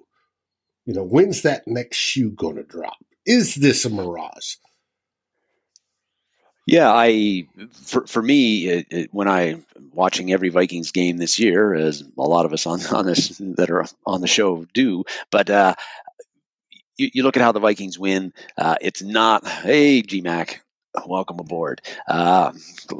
[0.86, 2.98] You know, when's that next shoe going to drop?
[3.24, 4.56] Is this a mirage?
[6.66, 11.74] Yeah, I for for me it, it, when I'm watching every Vikings game this year,
[11.74, 15.50] as a lot of us on on this that are on the show do, but
[15.50, 15.74] uh,
[16.96, 18.32] you, you look at how the Vikings win.
[18.56, 20.58] Uh, it's not hey GMAC,
[21.06, 21.80] welcome aboard.
[22.06, 22.52] Uh,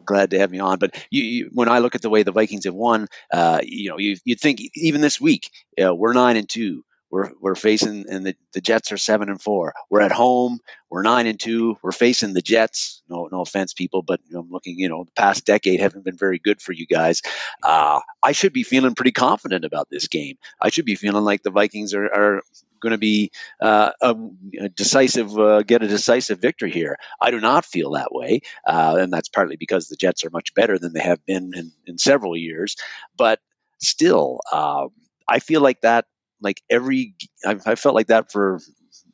[0.05, 0.81] glad to have you on.
[0.81, 3.91] But you, you, when I look at the way the Vikings have won, uh, you
[3.91, 5.51] know, you, you'd think even this week
[5.83, 6.85] uh, we're nine and two.
[7.13, 9.75] We're, we're facing and the, the Jets are seven and four.
[9.91, 10.61] We're at home.
[10.89, 11.77] We're nine and two.
[11.83, 13.03] We're facing the Jets.
[13.09, 14.79] No no offense, people, but I'm looking.
[14.79, 17.21] You know, the past decade haven't been very good for you guys.
[17.63, 20.39] Uh, I should be feeling pretty confident about this game.
[20.61, 22.43] I should be feeling like the Vikings are, are
[22.81, 24.17] going to be uh, a,
[24.61, 26.97] a decisive, uh, get a decisive victory here.
[27.21, 30.55] I do not feel that way, uh, and that's partly because the Jets are much
[30.55, 32.77] better than they have been in, in several years.
[33.17, 33.39] But
[33.79, 34.89] still, uh,
[35.29, 36.07] I feel like that.
[36.43, 37.15] Like every,
[37.47, 38.61] I've, I felt like that for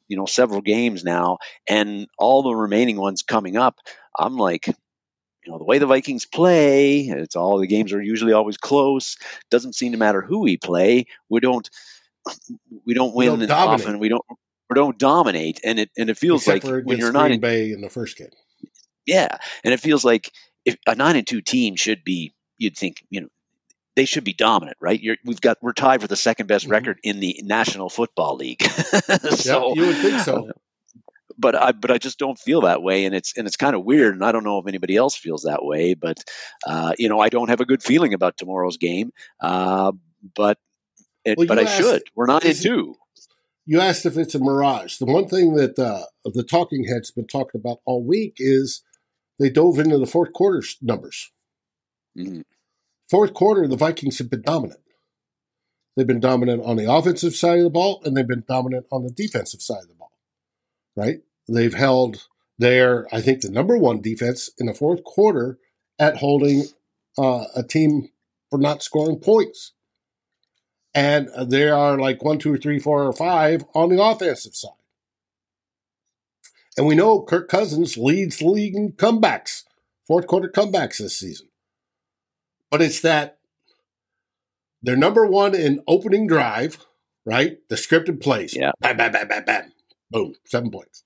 [0.08, 1.38] you know several games now,
[1.68, 3.76] and all the remaining ones coming up.
[4.18, 8.32] I'm like, you know, the way the Vikings play, it's all the games are usually
[8.32, 9.16] always close.
[9.50, 11.06] Doesn't seem to matter who we play.
[11.28, 11.68] We don't
[12.86, 13.98] we don't We win don't often.
[13.98, 14.24] We don't
[14.70, 17.72] we don't dominate, and it and it feels Except like when you're not in, Bay
[17.72, 18.28] in the first game.
[19.06, 20.30] yeah, and it feels like
[20.64, 23.28] if a nine and two team should be, you'd think you know
[23.98, 25.00] they should be dominant, right?
[25.00, 26.70] You're, we've got we're tied for the second best Mhm.
[26.70, 28.62] record in the National Football League.
[29.44, 30.50] Yeah, you would think so.
[31.36, 33.84] but I but I just don't feel that way, and it's and it's kind of
[33.84, 36.18] weird, and I don't know if anybody else feels that way, but
[36.66, 39.90] uh, you know I don't have a good feeling about tomorrow's game, uh,
[40.36, 40.58] but
[41.24, 42.02] it, Well, but I asked- should.
[42.14, 42.94] We're not it- two.
[43.66, 44.96] You asked if it's a mirage.
[44.96, 48.82] The one thing that uh, the talking heads been talking about all week is
[49.38, 51.30] they dove into the fourth quarter numbers.
[52.16, 52.44] Mhm.
[53.10, 54.80] Fourth quarter, the Vikings have been dominant.
[55.96, 59.02] They've been dominant on the offensive side of the ball, and they've been dominant on
[59.02, 60.12] the defensive side of the ball.
[60.94, 61.20] Right?
[61.48, 65.58] They've held their, I think, the number one defense in the fourth quarter
[65.98, 66.64] at holding
[67.16, 68.10] uh, a team
[68.50, 69.72] for not scoring points.
[70.94, 74.70] And they are like one, two, three, four, or five on the offensive side.
[76.76, 79.64] And we know Kirk Cousins leads the league in comebacks,
[80.06, 81.47] fourth quarter comebacks this season.
[82.70, 83.38] But it's that
[84.82, 86.78] they're number one in opening drive,
[87.24, 87.58] right?
[87.68, 88.54] The scripted plays.
[88.54, 88.72] Yeah.
[88.80, 89.72] Bam, bam, bam, bam, bam.
[90.10, 91.04] Boom, seven points.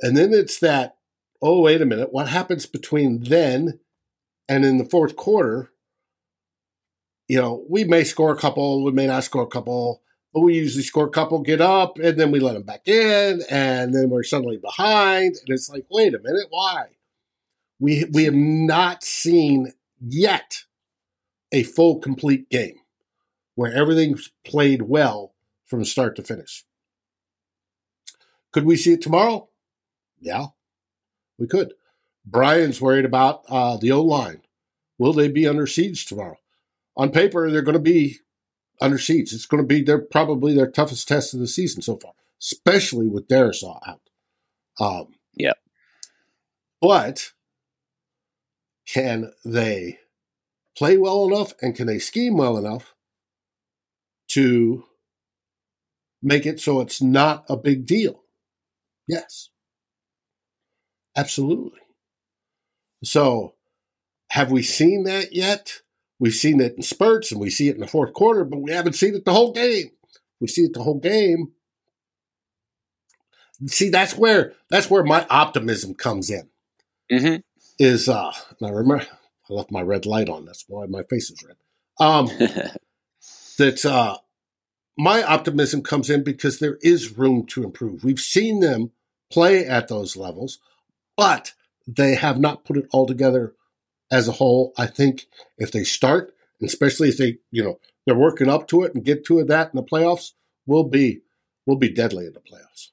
[0.00, 0.96] And then it's that,
[1.40, 3.78] oh, wait a minute, what happens between then
[4.48, 5.70] and in the fourth quarter?
[7.28, 10.02] You know, we may score a couple, we may not score a couple,
[10.34, 13.42] but we usually score a couple, get up, and then we let them back in,
[13.48, 15.36] and then we're suddenly behind.
[15.36, 16.86] And it's like, wait a minute, why?
[17.78, 20.64] We, we have not seen yet
[21.52, 22.76] a full, complete game
[23.54, 25.34] where everything's played well
[25.66, 26.64] from start to finish.
[28.52, 29.48] Could we see it tomorrow?
[30.20, 30.46] Yeah,
[31.38, 31.74] we could.
[32.24, 34.42] Brian's worried about uh, the O line.
[34.98, 36.36] Will they be under siege tomorrow?
[36.96, 38.18] On paper, they're going to be
[38.80, 39.32] under siege.
[39.32, 43.08] It's going to be their probably their toughest test of the season so far, especially
[43.08, 44.00] with Darrisaw out.
[44.78, 45.54] Um, yeah.
[46.80, 47.32] But
[48.86, 49.98] can they
[50.76, 52.94] play well enough and can they scheme well enough
[54.28, 54.84] to
[56.22, 58.22] make it so it's not a big deal?
[59.06, 59.50] Yes.
[61.16, 61.80] Absolutely.
[63.04, 63.54] So,
[64.30, 65.82] have we seen that yet?
[66.18, 68.70] We've seen it in spurts and we see it in the fourth quarter, but we
[68.70, 69.90] haven't seen it the whole game.
[70.40, 71.52] We see it the whole game.
[73.66, 76.48] See, that's where that's where my optimism comes in.
[77.10, 77.51] Mm-hmm.
[77.82, 78.30] Is uh,
[78.62, 79.04] I remember
[79.50, 80.44] I left my red light on.
[80.44, 81.56] That's why my face is red.
[81.98, 82.26] Um,
[83.58, 84.18] that uh,
[84.96, 88.04] my optimism comes in because there is room to improve.
[88.04, 88.92] We've seen them
[89.32, 90.60] play at those levels,
[91.16, 93.54] but they have not put it all together
[94.12, 94.72] as a whole.
[94.78, 95.26] I think
[95.58, 99.26] if they start, especially if they, you know, they're working up to it and get
[99.26, 100.34] to it that in the playoffs,
[100.66, 101.22] we'll be
[101.66, 102.91] we'll be deadly in the playoffs.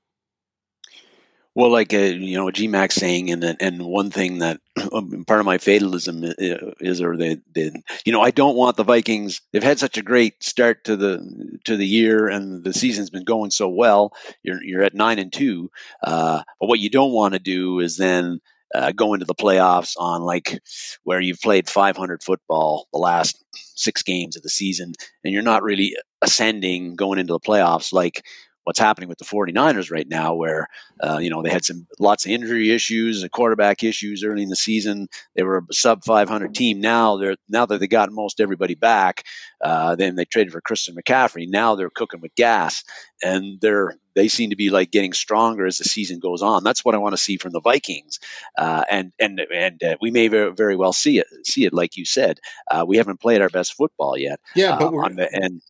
[1.55, 4.61] Well, like uh, you know, GMAC saying, and and one thing that
[4.93, 7.71] um, part of my fatalism is, or they, they,
[8.05, 9.41] you know, I don't want the Vikings.
[9.51, 13.25] They've had such a great start to the to the year, and the season's been
[13.25, 14.13] going so well.
[14.43, 15.71] You're you're at nine and two,
[16.03, 18.39] uh, but what you don't want to do is then
[18.73, 20.61] uh, go into the playoffs on like
[21.03, 23.43] where you've played 500 football the last
[23.75, 28.23] six games of the season, and you're not really ascending going into the playoffs like
[28.63, 30.67] what's happening with the 49ers right now, where
[31.01, 34.55] uh, you know they had some lots of injury issues, quarterback issues early in the
[34.55, 35.07] season.
[35.35, 36.81] They were a sub 500 team.
[36.81, 39.23] Now they're now that they got most everybody back,
[39.61, 41.47] uh, then they traded for Christian McCaffrey.
[41.47, 42.83] Now they're cooking with gas,
[43.23, 46.63] and they're they seem to be like getting stronger as the season goes on.
[46.63, 48.19] That's what I want to see from the Vikings,
[48.57, 51.27] uh, and and and uh, we may very, very well see it.
[51.43, 52.39] See it like you said.
[52.69, 54.39] Uh, we haven't played our best football yet.
[54.55, 55.61] Yeah, but uh, we're, the, and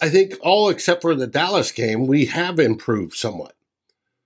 [0.00, 3.54] I think all except for the Dallas game, we have improved somewhat.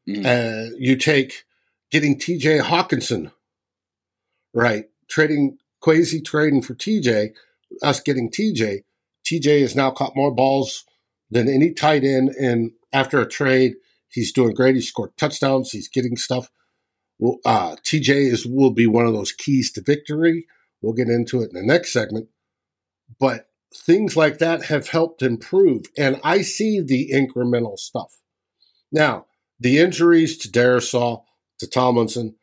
[0.06, 0.26] Mhm.
[0.26, 1.44] Uh, you take
[1.90, 3.32] getting TJ Hockenson,
[4.52, 4.86] right?
[5.08, 7.32] Trading Quasi trading for TJ,
[7.82, 8.84] us getting TJ.
[9.24, 10.84] TJ has now caught more balls
[11.30, 13.74] than any tight end, and after a trade,
[14.08, 14.76] he's doing great.
[14.76, 15.72] He scored touchdowns.
[15.72, 16.50] He's getting stuff.
[17.18, 20.46] Well, uh, TJ is will be one of those keys to victory.
[20.80, 22.28] We'll get into it in the next segment,
[23.18, 28.20] but things like that have helped improve, and I see the incremental stuff.
[28.90, 29.26] Now,
[29.58, 31.22] the injuries to Darrisaw,
[31.58, 32.36] to Tomlinson,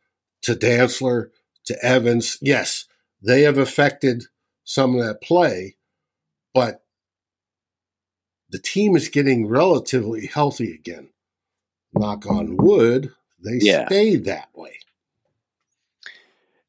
[0.44, 1.30] to Dantzler,
[1.66, 2.86] to Evans, yes,
[3.22, 4.26] they have affected
[4.64, 5.76] some of that play,
[6.54, 6.84] but
[8.50, 11.10] the team is getting relatively healthy again.
[11.94, 13.14] Knock on wood,
[13.44, 13.86] they Yeah.
[13.88, 14.79] stayed that way.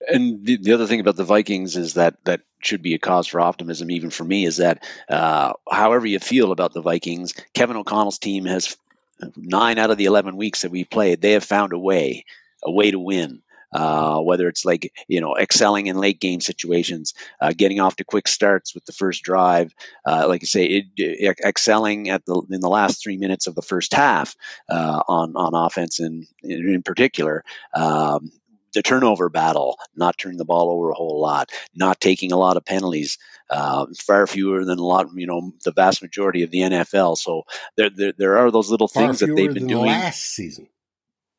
[0.08, 3.26] And the, the other thing about the Vikings is that that should be a cause
[3.26, 7.76] for optimism, even for me, is that uh, however you feel about the Vikings, Kevin
[7.76, 8.76] O'Connell's team has
[9.36, 12.24] nine out of the 11 weeks that we played, they have found a way,
[12.64, 13.42] a way to win.
[13.72, 18.02] Uh, whether it's like you know excelling in late game situations, uh, getting off to
[18.04, 19.72] quick starts with the first drive,
[20.04, 23.54] uh, like I say, it, it- excelling at the in the last three minutes of
[23.54, 24.34] the first half
[24.68, 28.32] uh, on on offense, and in, in particular, um,
[28.74, 32.56] the turnover battle, not turning the ball over a whole lot, not taking a lot
[32.56, 33.18] of penalties,
[33.50, 37.18] uh, far fewer than a lot, you know, the vast majority of the NFL.
[37.18, 37.42] So
[37.76, 39.86] there, there, there are those little Far things that they've been doing.
[39.86, 40.68] last season.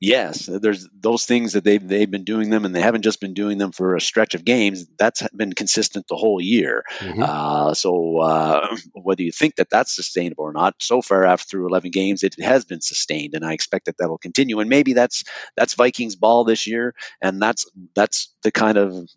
[0.03, 3.35] Yes, there's those things that they've they've been doing them, and they haven't just been
[3.35, 4.87] doing them for a stretch of games.
[4.97, 6.83] That's been consistent the whole year.
[6.97, 7.21] Mhm.
[7.21, 11.67] Uh, so uh, whether you think that that's sustainable or not, so far after through
[11.67, 14.59] 11 games, it has been sustained, and I expect that that'll continue.
[14.59, 15.23] And maybe that's
[15.55, 19.07] that's Vikings ball this year, and that's that's the kind of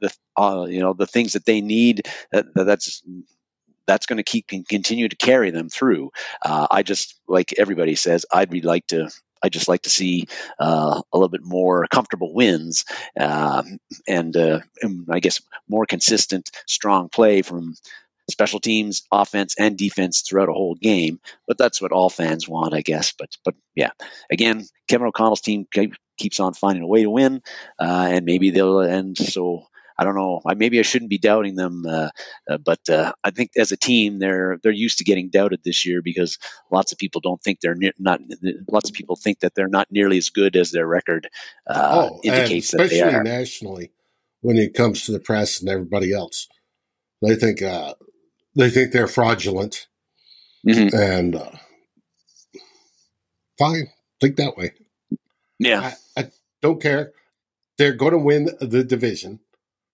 [0.00, 2.06] the uh, you know the things that they need.
[2.30, 3.02] That, that's
[3.86, 6.10] that's going to keep continue to carry them through.
[6.42, 9.10] Uh, I just like everybody says, I'd be like to.
[9.42, 10.26] I just like to see
[10.58, 12.84] uh, a little bit more comfortable wins,
[13.18, 17.74] um, and, uh, and I guess more consistent, strong play from
[18.30, 21.20] special teams, offense, and defense throughout a whole game.
[21.46, 23.12] But that's what all fans want, I guess.
[23.18, 23.90] But but yeah,
[24.30, 25.66] again, Kevin O'Connell's team
[26.18, 27.42] keeps on finding a way to win,
[27.78, 29.18] uh, and maybe they'll end.
[29.18, 29.66] So
[30.00, 30.40] I don't know.
[30.46, 32.08] I, maybe I shouldn't be doubting them, uh,
[32.50, 35.84] uh, but uh, I think as a team, they're they're used to getting doubted this
[35.84, 36.38] year because
[36.70, 38.18] lots of people don't think they're ne- not.
[38.66, 41.28] Lots of people think that they're not nearly as good as their record
[41.66, 43.08] uh, oh, indicates that they are.
[43.08, 43.92] Especially nationally,
[44.40, 46.48] when it comes to the press and everybody else,
[47.20, 47.92] they think uh,
[48.56, 49.86] they think they're fraudulent,
[50.66, 50.96] mm-hmm.
[50.96, 51.50] and uh,
[53.58, 54.72] fine, think that way.
[55.58, 56.30] Yeah, I, I
[56.62, 57.12] don't care.
[57.76, 59.40] They're going to win the division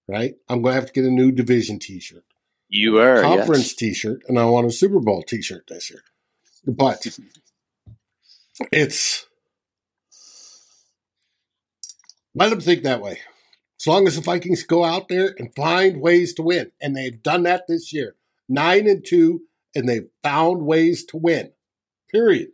[0.08, 0.34] right?
[0.48, 2.24] I'm going to have to get a new division T-shirt.
[2.68, 3.74] You are conference yes.
[3.74, 6.02] T-shirt, and I want a Super Bowl T-shirt this year.
[6.66, 7.06] But
[8.72, 9.26] it's
[12.34, 13.20] let them think that way.
[13.80, 17.22] As long as the Vikings go out there and find ways to win, and they've
[17.22, 18.16] done that this year,
[18.48, 19.42] nine and two,
[19.74, 21.52] and they've found ways to win.
[22.10, 22.48] Period.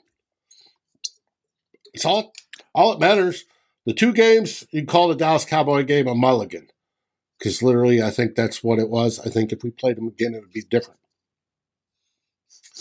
[1.94, 2.32] It's all
[2.74, 3.44] all that matters.
[3.86, 6.68] The two games you call the Dallas Cowboy game a mulligan
[7.42, 9.18] because literally, I think that's what it was.
[9.18, 11.00] I think if we played them again, it would be different.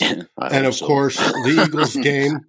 [0.00, 0.86] and of so.
[0.86, 2.42] course, the Eagles game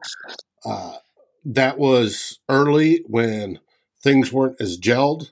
[0.63, 0.97] uh,
[1.43, 3.59] that was early when
[4.03, 5.31] things weren't as gelled.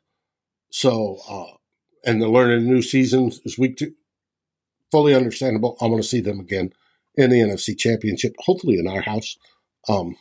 [0.72, 1.56] So, uh,
[2.04, 3.94] and the learning new season is week two.
[4.91, 5.78] Fully understandable.
[5.80, 6.74] I want to see them again
[7.13, 9.38] in the NFC Championship, hopefully in our house.
[9.88, 10.15] Um,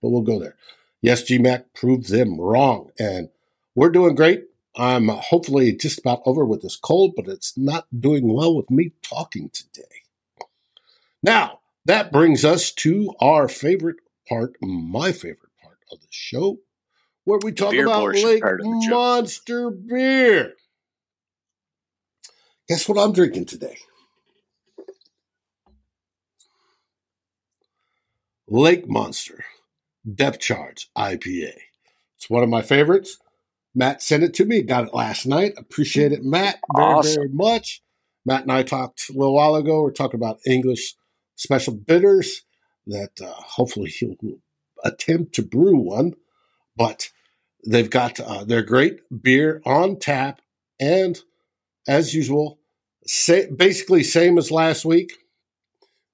[0.00, 0.56] but we'll go there.
[1.02, 3.28] Yes, GMAC proved them wrong, and
[3.74, 4.44] we're doing great.
[4.80, 8.70] I'm uh, hopefully just about over with this cold, but it's not doing well with
[8.70, 9.82] me talking today.
[11.22, 16.60] Now, that brings us to our favorite part, my favorite part of the show,
[17.24, 20.54] where we talk about Lake Monster beer.
[22.66, 23.76] Guess what I'm drinking today?
[28.48, 29.44] Lake Monster
[30.10, 31.52] Depth Charge IPA.
[32.16, 33.18] It's one of my favorites.
[33.74, 34.62] Matt sent it to me.
[34.62, 35.54] Got it last night.
[35.56, 37.14] Appreciate it, Matt, very, awesome.
[37.14, 37.82] very much.
[38.26, 39.82] Matt and I talked a little while ago.
[39.82, 40.94] We're talking about English
[41.36, 42.42] special bitters
[42.86, 44.16] that uh, hopefully he'll
[44.84, 46.14] attempt to brew one.
[46.76, 47.10] But
[47.66, 50.40] they've got uh, their great beer on tap.
[50.78, 51.18] And
[51.86, 52.58] as usual,
[53.06, 55.12] say, basically same as last week.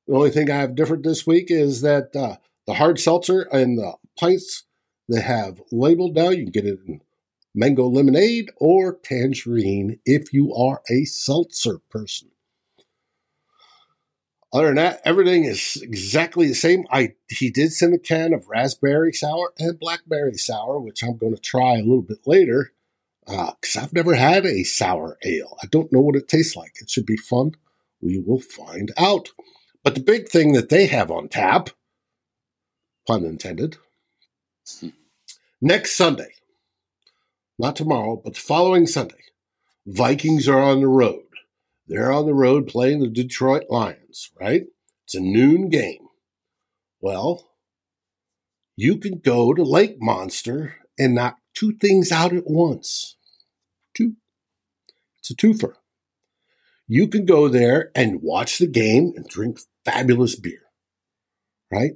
[0.07, 3.79] The only thing I have different this week is that uh, the hard seltzer and
[3.79, 4.65] the pints
[5.09, 6.31] they have labeled now.
[6.31, 7.01] You can get it in
[7.57, 12.29] mango lemonade, or tangerine if you are a seltzer person.
[14.53, 16.87] Other than that, everything is exactly the same.
[16.91, 21.35] I he did send a can of raspberry sour and blackberry sour, which I'm going
[21.35, 22.73] to try a little bit later
[23.27, 25.57] because uh, I've never had a sour ale.
[25.63, 26.75] I don't know what it tastes like.
[26.81, 27.57] It should be fun.
[28.01, 29.31] We will find out.
[29.83, 31.71] But the big thing that they have on tap,
[33.07, 33.79] pun intended,
[35.61, 36.35] next Sunday,
[37.59, 39.23] not tomorrow, but the following Sunday,
[39.87, 41.23] Vikings are on the road.
[41.87, 44.65] They're on the road playing the Detroit Lions, right?
[45.05, 46.09] It's a noon game.
[47.01, 47.49] Well,
[48.75, 53.17] you can go to Lake Monster and knock two things out at once.
[53.97, 54.15] Two.
[55.21, 55.75] It's a twofer.
[56.89, 60.63] You can go there and watch the game and drink fabulous beer,
[61.71, 61.93] right?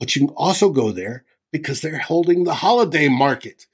[0.00, 3.66] But you can also go there because they're holding the holiday market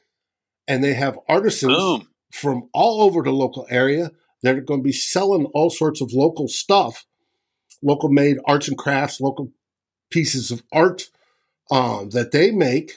[0.71, 2.09] and they have artisans Boom.
[2.31, 4.13] from all over the local area
[4.45, 7.07] that are going to be selling all sorts of local stuff,
[7.83, 9.51] local made arts and crafts, local
[10.13, 11.11] pieces of art
[11.73, 12.93] um, that they make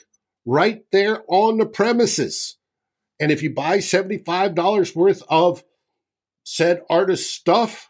[0.46, 2.58] right there on the premises.
[3.20, 5.64] And if you buy $75 worth of
[6.44, 7.90] said artist stuff,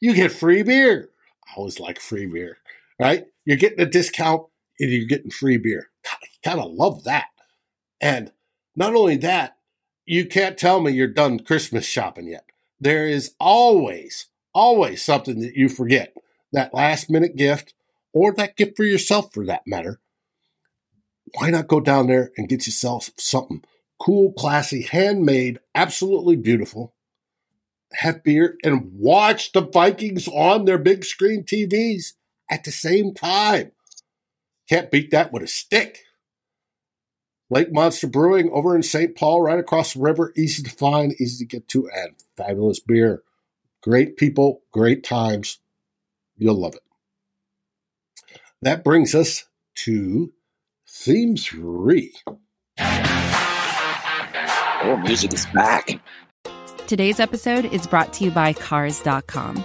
[0.00, 1.10] you get free beer.
[1.46, 2.58] I always like free beer,
[2.98, 3.26] right?
[3.44, 4.46] You're getting a discount
[4.80, 5.90] and you're getting free beer.
[6.42, 7.26] Kind of love that.
[8.00, 8.32] And
[8.76, 9.56] not only that,
[10.04, 12.44] you can't tell me you're done Christmas shopping yet.
[12.80, 16.14] There is always, always something that you forget.
[16.52, 17.74] That last minute gift,
[18.12, 20.00] or that gift for yourself for that matter.
[21.34, 23.64] Why not go down there and get yourself something
[23.98, 26.94] cool, classy, handmade, absolutely beautiful?
[27.94, 32.12] Have beer and watch the Vikings on their big screen TVs
[32.50, 33.72] at the same time.
[34.68, 36.03] Can't beat that with a stick.
[37.50, 39.14] Lake Monster Brewing over in St.
[39.14, 40.32] Paul, right across the river.
[40.36, 43.22] Easy to find, easy to get to, and fabulous beer.
[43.82, 45.58] Great people, great times.
[46.36, 46.80] You'll love it.
[48.62, 49.44] That brings us
[49.76, 50.32] to
[50.88, 52.14] theme three.
[54.86, 56.00] Oh, music is back.
[56.86, 59.64] Today's episode is brought to you by Cars.com.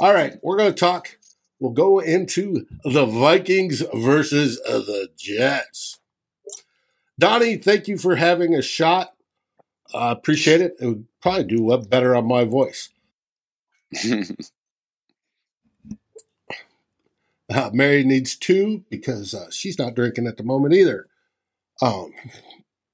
[0.00, 1.18] All right, we're going to talk.
[1.58, 5.98] We'll go into the Vikings versus the Jets.
[7.18, 9.14] Donnie, thank you for having a shot.
[9.92, 10.76] I uh, appreciate it.
[10.80, 12.90] It would probably do better on my voice.
[17.52, 21.08] uh, Mary needs two because uh, she's not drinking at the moment either.
[21.82, 22.12] Um,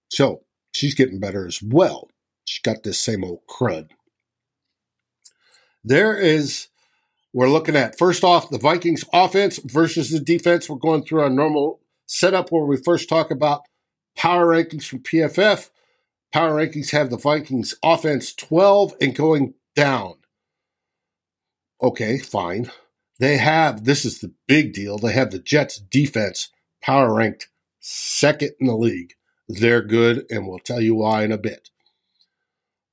[0.08, 0.42] so
[0.72, 2.08] she's getting better as well.
[2.46, 3.90] She's got this same old crud.
[5.82, 6.68] There is
[7.34, 10.70] we're looking at first off the Vikings offense versus the defense.
[10.70, 13.62] We're going through our normal setup where we first talk about
[14.16, 15.68] power rankings from PFF.
[16.32, 20.14] Power rankings have the Vikings offense 12 and going down.
[21.82, 22.70] Okay, fine.
[23.18, 27.48] They have, this is the big deal, they have the Jets defense power ranked
[27.80, 29.14] second in the league.
[29.48, 31.70] They're good, and we'll tell you why in a bit.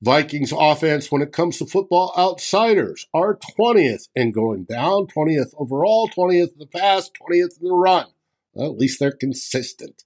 [0.02, 6.08] Vikings offense, when it comes to football outsiders, are 20th and going down, 20th overall,
[6.08, 8.06] 20th in the pass, 20th in the run.
[8.52, 10.02] Well, at least they're consistent.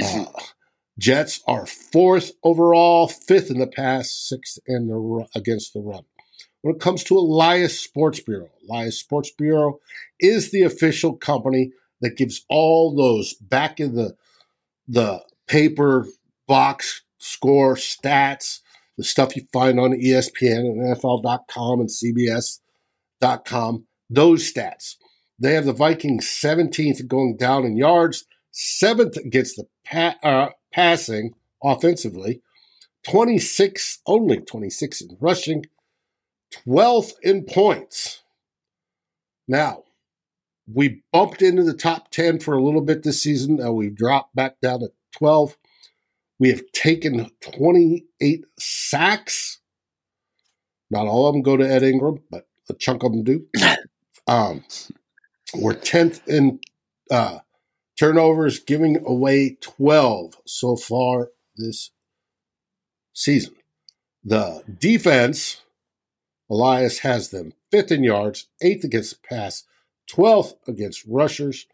[0.00, 0.26] Uh,
[0.96, 6.04] Jets are fourth overall, fifth in the pass, sixth in the against the run.
[6.62, 9.80] When it comes to Elias Sports Bureau, Elias Sports Bureau
[10.20, 14.14] is the official company that gives all those back in the
[14.86, 16.06] the paper
[16.46, 18.60] box score stats
[19.00, 24.96] the stuff you find on ESPN and NFL.com and CBS.com, those stats.
[25.38, 31.32] They have the Vikings 17th going down in yards, seventh against the pa- uh, passing
[31.64, 32.42] offensively,
[33.08, 35.64] 26, only 26 in rushing,
[36.52, 38.22] 12th in points.
[39.48, 39.84] Now,
[40.70, 43.60] we bumped into the top 10 for a little bit this season.
[43.60, 45.56] and we dropped back down to 12.
[46.40, 49.58] We have taken 28 sacks.
[50.90, 53.46] Not all of them go to Ed Ingram, but a chunk of them do.
[54.26, 54.62] Um,
[55.56, 56.60] we're 10th in
[57.10, 57.40] uh,
[57.98, 61.90] turnovers, giving away 12 so far this
[63.12, 63.54] season.
[64.22, 65.62] The defense,
[66.48, 69.64] Elias has them fifth in yards, eighth against pass,
[70.12, 71.66] 12th against rushers,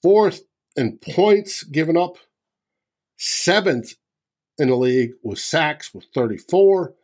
[0.00, 0.42] fourth
[0.76, 2.18] in points given up,
[3.16, 3.94] seventh
[4.58, 6.94] in the league with sacks with 34.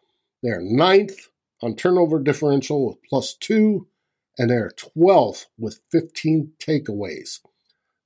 [0.43, 1.29] They're ninth
[1.63, 3.87] on turnover differential with plus two,
[4.39, 7.41] and they're 12th with 15 takeaways.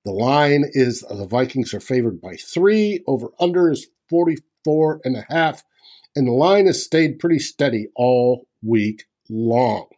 [0.04, 3.02] The line is the Vikings are favored by three.
[3.06, 5.64] Over under is 44 and a half.
[6.14, 9.88] And the line has stayed pretty steady all week long.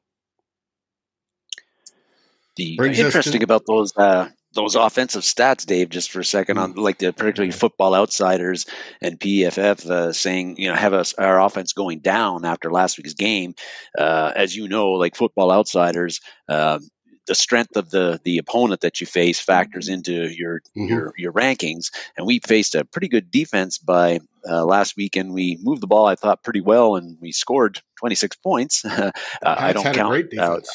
[2.56, 6.58] The Brings interesting to, about those uh, those offensive stats, Dave, just for a second
[6.58, 6.78] on mm.
[6.78, 8.66] like the particularly Football Outsiders
[9.02, 13.14] and PFF uh, saying you know have us our offense going down after last week's
[13.14, 13.54] game.
[13.96, 16.20] Uh, as you know, like Football Outsiders.
[16.48, 16.78] Uh,
[17.26, 19.94] the strength of the the opponent that you face factors mm-hmm.
[19.94, 20.86] into your mm-hmm.
[20.86, 24.18] your your rankings, and we faced a pretty good defense by
[24.48, 26.06] uh, last week, and we moved the ball.
[26.06, 28.84] I thought pretty well, and we scored 26 points.
[28.84, 29.10] uh,
[29.42, 30.66] I don't count.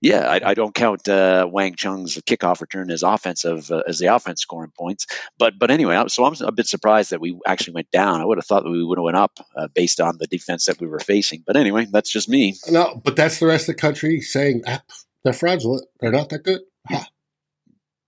[0.00, 4.14] Yeah, I, I don't count uh, Wang Chung's kickoff return as offensive uh, as the
[4.14, 5.06] offense scoring points.
[5.38, 8.20] But but anyway, so I'm a bit surprised that we actually went down.
[8.20, 10.66] I would have thought that we would have went up uh, based on the defense
[10.66, 11.42] that we were facing.
[11.44, 12.56] But anyway, that's just me.
[12.70, 14.82] No, but that's the rest of the country saying ah,
[15.24, 15.86] they're fraudulent.
[16.00, 16.60] They're not that good.
[16.88, 17.08] Ha.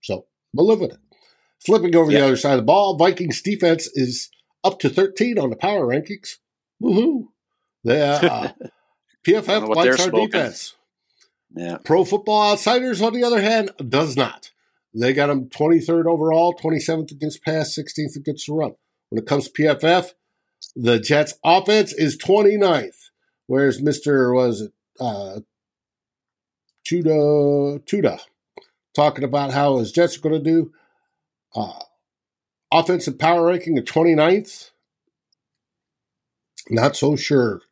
[0.03, 1.01] So we'll live with it.
[1.67, 2.21] Flipping over yeah.
[2.21, 4.31] the other side of the ball, Vikings defense is
[4.63, 6.37] up to 13 on the power rankings.
[6.83, 7.27] Woohoo!
[7.85, 8.53] The uh,
[9.27, 10.31] PFF likes our smoking.
[10.31, 10.75] defense.
[11.55, 11.79] Yeah.
[11.85, 14.51] Pro Football Outsiders, on the other hand, does not.
[14.95, 18.75] They got them 23rd overall, 27th against pass, 16th against the run.
[19.09, 20.13] When it comes to PFF,
[20.77, 23.11] the Jets' offense is 29th,
[23.47, 24.35] whereas Mr.
[24.35, 25.41] was it uh,
[26.87, 28.21] Tuda Tuda
[28.95, 30.73] talking about how his Jets are going to do.
[31.55, 31.81] Uh,
[32.73, 34.71] offensive power ranking of 29th.
[36.69, 37.63] Not so sure.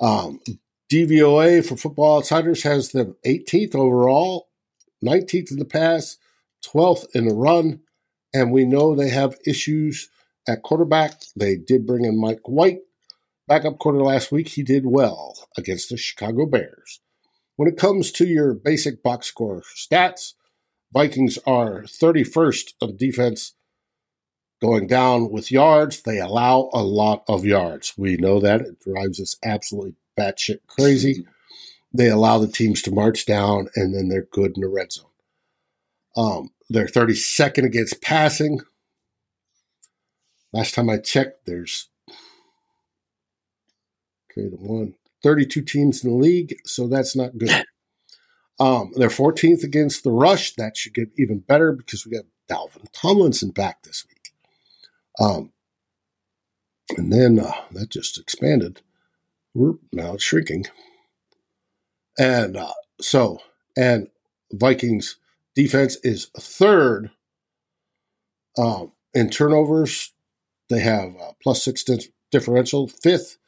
[0.00, 0.40] Um,
[0.90, 4.48] DVOA for Football Outsiders has them 18th overall,
[5.04, 6.16] 19th in the pass,
[6.64, 7.80] 12th in the run,
[8.32, 10.08] and we know they have issues
[10.48, 11.22] at quarterback.
[11.34, 12.80] They did bring in Mike White,
[13.48, 14.48] backup quarter last week.
[14.48, 17.00] He did well against the Chicago Bears.
[17.56, 20.34] When it comes to your basic box score stats,
[20.92, 23.54] Vikings are 31st on defense
[24.62, 26.02] going down with yards.
[26.02, 27.94] They allow a lot of yards.
[27.96, 28.60] We know that.
[28.60, 31.26] It drives us absolutely batshit crazy.
[31.92, 35.06] They allow the teams to march down, and then they're good in the red zone.
[36.16, 38.60] Um, they're 32nd against passing.
[40.52, 41.88] Last time I checked, there's
[44.30, 47.64] okay, the one 32 teams in the league, so that's not good.
[48.58, 50.54] Um, they're 14th against the rush.
[50.54, 54.32] That should get even better because we got Dalvin Tomlinson back this week.
[55.20, 55.52] Um,
[56.96, 58.80] and then uh, that just expanded.
[59.92, 60.66] Now it's shrinking.
[62.18, 63.40] And uh, so,
[63.76, 64.08] and
[64.52, 65.16] Vikings
[65.54, 67.10] defense is third
[68.58, 70.12] um, in turnovers.
[70.68, 71.84] They have uh, plus six
[72.30, 73.38] differential, fifth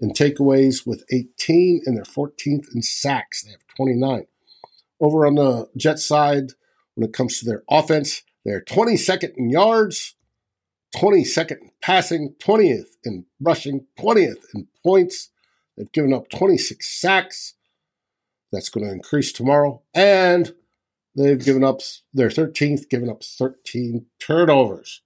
[0.00, 3.44] in takeaways with 18, and they're 14th in sacks.
[3.44, 4.26] They have 29.
[5.00, 6.52] Over on the Jet side,
[6.94, 10.16] when it comes to their offense, they're 22nd in yards,
[10.96, 15.30] 22nd in passing, 20th in rushing, 20th in points.
[15.76, 17.54] They've given up 26 sacks.
[18.52, 19.82] That's going to increase tomorrow.
[19.94, 20.54] And
[21.14, 21.80] they've given up
[22.14, 25.02] their 13th, given up 13 turnovers.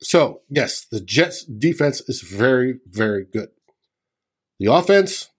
[0.00, 3.48] So, yes, the Jets' defense is very, very good.
[4.58, 5.30] The offense,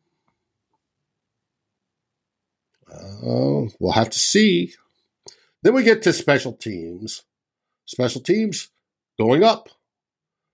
[2.92, 4.74] uh, we'll have to see.
[5.62, 7.24] Then we get to special teams.
[7.86, 8.70] Special teams
[9.20, 9.70] going up.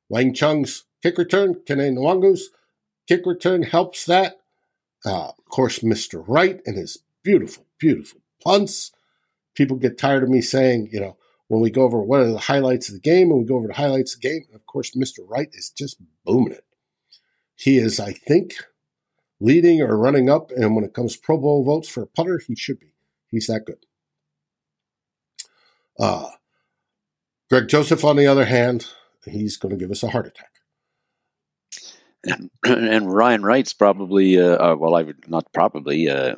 [0.09, 2.49] Wang Chung's kick return, Kene Nwangwu's
[3.07, 4.37] kick return helps that.
[5.05, 6.23] Uh, of course, Mr.
[6.25, 8.91] Wright and his beautiful, beautiful punts.
[9.55, 12.37] People get tired of me saying, you know, when we go over what are the
[12.37, 14.91] highlights of the game and we go over the highlights of the game, of course,
[14.95, 15.19] Mr.
[15.27, 16.65] Wright is just booming it.
[17.55, 18.55] He is, I think,
[19.39, 22.55] leading or running up, and when it comes Pro Bowl votes for a punter, he
[22.55, 22.93] should be.
[23.29, 23.85] He's that good.
[25.99, 26.29] Uh,
[27.49, 28.87] Greg Joseph, on the other hand,
[29.25, 30.52] he's going to give us a heart attack.
[32.25, 36.35] And, and Ryan Wright's probably, uh, uh, well, I would not probably, uh,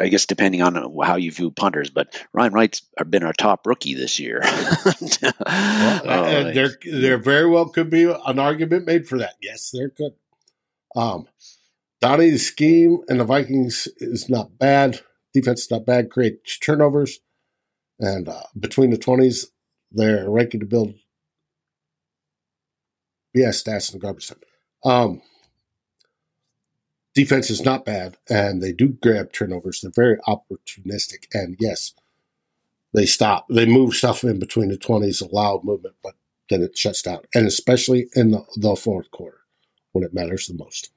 [0.00, 3.94] I guess depending on how you view punters, but Ryan Wright's been our top rookie
[3.94, 4.40] this year.
[4.42, 9.34] well, oh, there, there very well could be an argument made for that.
[9.42, 10.14] Yes, there could.
[10.94, 11.28] Um,
[12.00, 15.00] Donnie's scheme and the Vikings is not bad.
[15.34, 16.10] Defense is not bad.
[16.10, 17.20] Create turnovers,
[18.00, 19.50] and uh, between the twenties,
[19.90, 20.94] they're ranking to build.
[23.34, 24.38] Yeah, stats in the garbage time.
[24.84, 25.22] Um,
[27.14, 29.80] defense is not bad, and they do grab turnovers.
[29.80, 31.94] They're very opportunistic, and yes,
[32.92, 33.46] they stop.
[33.48, 36.14] They move stuff in between the twenties, allow movement, but
[36.48, 39.40] then it shuts down, and especially in the, the fourth quarter
[39.92, 40.90] when it matters the most.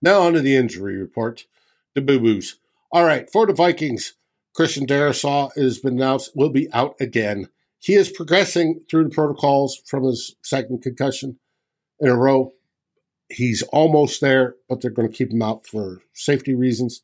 [0.00, 1.46] Now on to the injury report.
[1.94, 2.56] The boo boos.
[2.92, 4.14] All right, for the Vikings,
[4.54, 7.48] Christian Darrisaw has been announced will be out again.
[7.80, 11.39] He is progressing through the protocols from his second concussion
[12.00, 12.52] in a row.
[13.28, 17.02] He's almost there, but they're going to keep him out for safety reasons.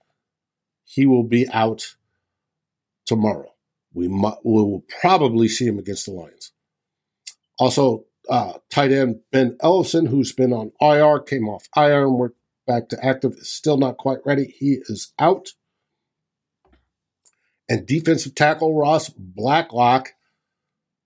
[0.85, 1.95] He will be out
[3.07, 3.53] tomorrow.
[3.95, 6.53] We, mu- we will probably see him against the Lions.
[7.59, 12.31] Also, uh, tight end Ben Ellefson, who's been on IR, came off IR and we're
[12.67, 14.55] back to active, is still not quite ready.
[14.59, 15.51] He is out.
[17.69, 20.15] And defensive tackle Ross Blacklock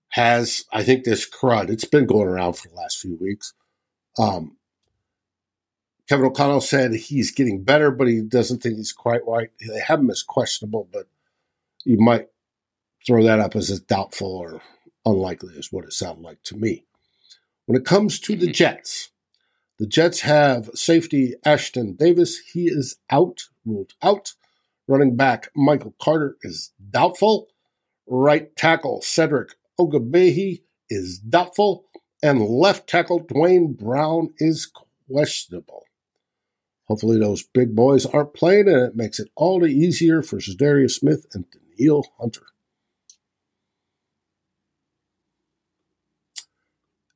[0.09, 1.69] has, I think, this crud.
[1.69, 3.53] It's been going around for the last few weeks.
[4.17, 4.57] Um,
[6.07, 9.49] Kevin O'Connell said he's getting better, but he doesn't think he's quite right.
[9.59, 11.07] They have him as questionable, but
[11.85, 12.27] you might
[13.05, 14.61] throw that up as a doubtful or
[15.05, 16.85] unlikely, is what it sounded like to me.
[17.65, 19.11] When it comes to the Jets,
[19.79, 22.39] the Jets have safety Ashtyn Davis.
[22.39, 24.33] He is out, ruled out.
[24.87, 27.47] Running back Michael Carter is doubtful.
[28.05, 31.85] Right tackle Cedric Ogbuehi is doubtful
[32.23, 34.71] and left tackle Duane Brown is
[35.09, 35.85] questionable.
[36.87, 40.91] Hopefully, those big boys aren't playing, and it makes it all the easier for Za'Darius
[40.91, 41.45] Smith and
[41.77, 42.45] Danielle Hunter.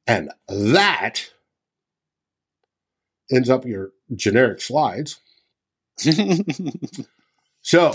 [0.07, 1.31] And that
[3.31, 5.19] ends up your generic slides.
[7.61, 7.93] so,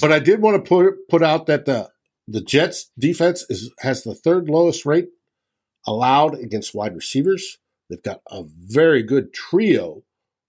[0.00, 1.90] but I did want to put put out that the
[2.26, 5.08] the Jets defense is has the third lowest rate
[5.86, 7.58] allowed against wide receivers.
[7.88, 10.02] They've got a very good trio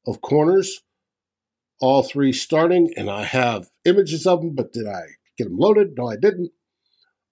[0.05, 0.81] of corners,
[1.79, 5.03] all three starting, and I have images of them, but did I
[5.37, 5.95] get them loaded?
[5.97, 6.51] No, I didn't.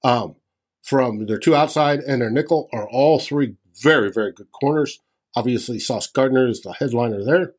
[0.03, 0.35] Um,
[0.83, 4.99] from their two outside and their nickel are all three very, very good corners.
[5.35, 7.53] Obviously, Sauce Gardner is the headliner there.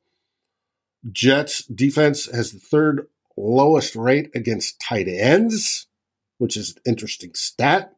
[1.13, 5.87] Jets defense has the third lowest rate against tight ends,
[6.39, 7.93] which is an interesting stat.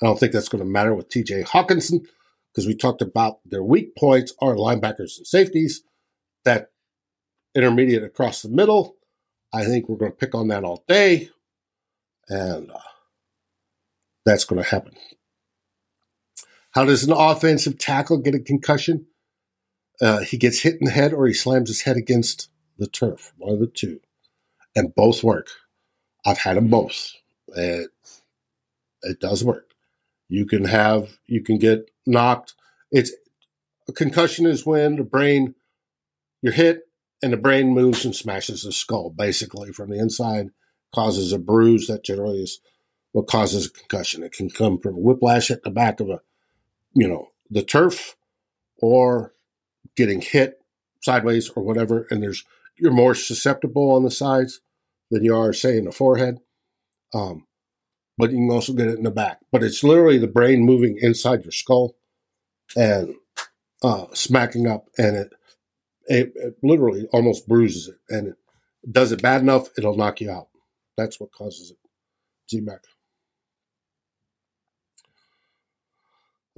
[0.00, 2.06] I don't think that's going to matter with TJ Hockenson
[2.52, 5.82] because we talked about their weak points are linebackers and safeties.
[6.44, 6.70] That
[7.54, 8.96] intermediate across the middle,
[9.52, 11.30] I think we're going to pick on that all day.
[12.28, 12.78] And uh,
[14.24, 14.94] that's going to happen.
[16.72, 19.06] How does an offensive tackle get a concussion?
[20.00, 23.32] Uh, he gets hit in the head or he slams his head against the turf,
[23.36, 24.00] one of the two.
[24.76, 25.48] And both work.
[26.24, 27.14] I've had them both.
[27.48, 27.90] It,
[29.02, 29.67] it does work.
[30.28, 32.54] You can have, you can get knocked.
[32.90, 33.12] It's
[33.88, 35.54] a concussion is when the brain,
[36.42, 36.82] you're hit
[37.22, 40.50] and the brain moves and smashes the skull basically from the inside,
[40.94, 42.60] causes a bruise that generally is
[43.12, 44.22] what causes a concussion.
[44.22, 46.20] It can come from a whiplash at the back of a,
[46.94, 48.14] you know, the turf
[48.80, 49.34] or
[49.96, 50.62] getting hit
[51.00, 52.06] sideways or whatever.
[52.10, 52.44] And there's,
[52.76, 54.60] you're more susceptible on the sides
[55.10, 56.38] than you are, say, in the forehead.
[57.12, 57.46] Um,
[58.18, 59.38] but you can also get it in the back.
[59.52, 61.94] But it's literally the brain moving inside your skull
[62.76, 63.14] and
[63.82, 65.32] uh, smacking up, and it,
[66.06, 67.98] it, it literally almost bruises it.
[68.10, 68.36] And it
[68.90, 70.48] does it bad enough, it'll knock you out.
[70.96, 71.78] That's what causes it.
[72.50, 72.80] G-Mac.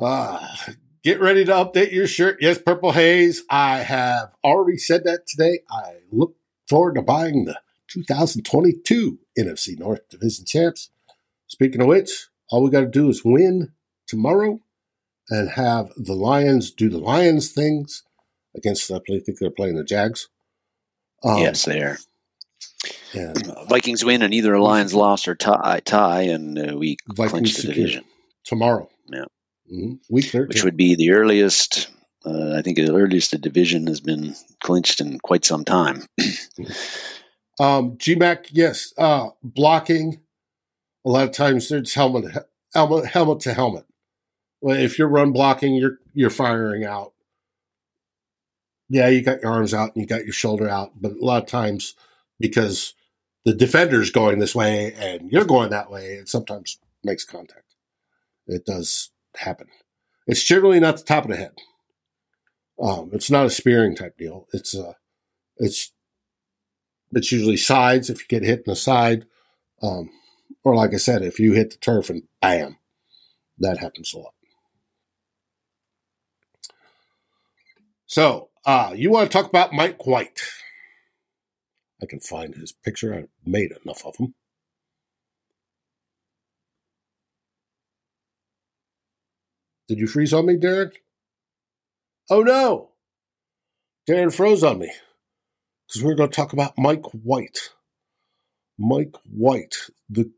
[0.01, 0.67] Ah,
[1.05, 2.39] get ready to update your shirt.
[2.41, 3.43] Yes, Purple Haze.
[3.51, 5.61] I have already said that today.
[5.71, 6.37] I look
[6.67, 10.89] forward to buying the 2022 NFC North Division champs.
[11.51, 13.73] Speaking of which, all we got to do is win
[14.07, 14.61] tomorrow
[15.29, 18.05] and have the Lions do the Lions things
[18.57, 20.29] against, I think they're playing the Jags.
[21.25, 21.99] Um, yes, they are.
[23.15, 27.57] Uh, Vikings win, and either Lions lost or tie, tie and uh, we Vikings clinch
[27.57, 28.05] the division
[28.45, 28.89] tomorrow.
[29.09, 29.25] Yeah,
[29.71, 29.95] mm-hmm.
[30.09, 31.89] week thirteen, which would be the earliest.
[32.25, 36.05] Uh, I think the earliest the division has been clinched in quite some time.
[37.59, 40.21] um, GMAC, yes, uh, blocking
[41.05, 42.35] a lot of times it's helmet
[42.75, 43.87] helmet helmet to helmet.
[44.63, 47.13] If you're run blocking, you're you're firing out.
[48.89, 51.43] Yeah, you got your arms out and you got your shoulder out, but a lot
[51.43, 51.95] of times
[52.39, 52.95] because
[53.45, 57.75] the defender's going this way and you're going that way, it sometimes makes contact.
[58.47, 59.69] It does happen.
[60.27, 61.53] It's generally not the top of the head.
[62.83, 64.47] Um, it's not a spearing type deal.
[64.53, 64.95] It's uh,
[65.59, 65.93] it's
[67.13, 68.11] it's usually sides.
[68.11, 69.27] If you get hit in the side,
[69.83, 70.11] um,
[70.65, 72.79] or like I said, if you hit the turf and bam,
[73.59, 74.35] that happens a lot.
[78.07, 80.41] So, uh, you want to talk about Mike White?
[82.03, 83.15] I can find his picture.
[83.15, 84.35] I made enough of them.
[89.87, 90.93] Did you freeze on me, Darren?
[92.31, 92.91] Oh no!
[94.09, 94.93] Darren froze on me.
[95.87, 97.71] Because we're going to talk about Mike White.
[98.79, 99.77] Mike White,
[100.09, 100.31] the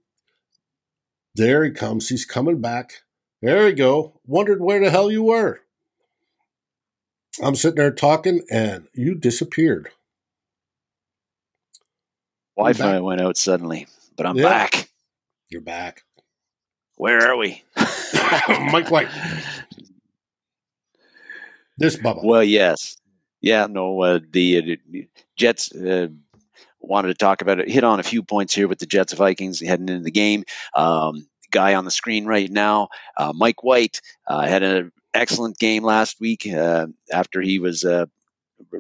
[1.35, 2.09] there he comes.
[2.09, 3.03] He's coming back.
[3.41, 4.21] There we go.
[4.27, 5.61] Wondered where the hell you were.
[7.43, 9.89] I'm sitting there talking and you disappeared.
[12.57, 14.45] Wi Fi went out suddenly, but I'm yeah.
[14.45, 14.89] back.
[15.49, 16.03] You're back.
[16.97, 17.63] Where are we?
[18.49, 19.09] Mike White.
[21.79, 22.23] This bubble.
[22.25, 22.97] Well, yes.
[23.41, 24.99] Yeah, no, uh, the uh,
[25.37, 26.09] Jets uh,
[26.83, 29.61] wanted to talk about it, hit on a few points here with the Jets Vikings
[29.61, 30.45] heading into the game.
[30.75, 35.85] Um, guy on the screen right now, uh, Mike White, uh, had an excellent game
[35.85, 38.07] last week uh, after he was uh,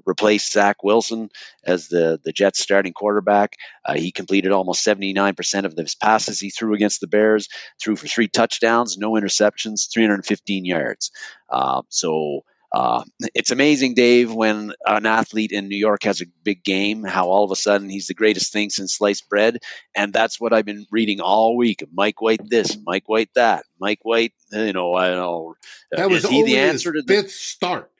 [0.07, 1.29] replaced Zach Wilson
[1.65, 3.57] as the, the Jets starting quarterback.
[3.85, 7.49] Uh, he completed almost 79% of his passes he threw against the Bears,
[7.81, 11.11] threw for three touchdowns, no interceptions, 315 yards.
[11.51, 12.43] Uh, so
[12.75, 13.05] uh,
[13.35, 17.45] it's amazing, Dave, when an athlete in New York has a big game, how all
[17.45, 19.59] of a sudden he's the greatest thing since sliced bread.
[19.95, 21.85] And that's what I've been reading all week.
[21.93, 25.55] Mike White this, Mike White that, Mike White, you know, I don't know.
[25.93, 27.91] That was he the answer to the fifth start.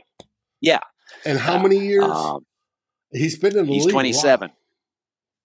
[0.61, 0.81] Yeah.
[1.27, 2.05] And how many years?
[2.05, 2.47] Um,
[3.11, 3.93] he's been in the he's league.
[3.93, 4.51] 27.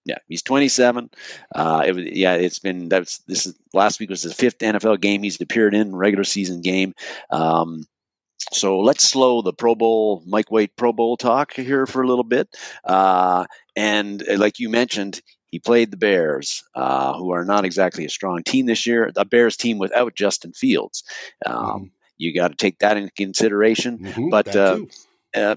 [0.06, 1.10] Yeah, he's 27.
[1.54, 5.02] Uh, it was, yeah, it's been that's this is last week was the fifth NFL
[5.02, 6.94] game he's appeared in regular season game.
[7.30, 7.84] Um,
[8.52, 12.24] so let's slow the Pro Bowl, Mike White Pro Bowl talk here for a little
[12.24, 12.48] bit.
[12.84, 15.20] Uh, and uh, like you mentioned,
[15.50, 19.10] he played the Bears, uh, who are not exactly a strong team this year.
[19.14, 21.04] The Bears team without Justin Fields.
[21.44, 21.84] Um, mm-hmm.
[22.18, 23.98] You got to take that into consideration.
[23.98, 24.80] Mm-hmm, but uh,
[25.34, 25.56] uh,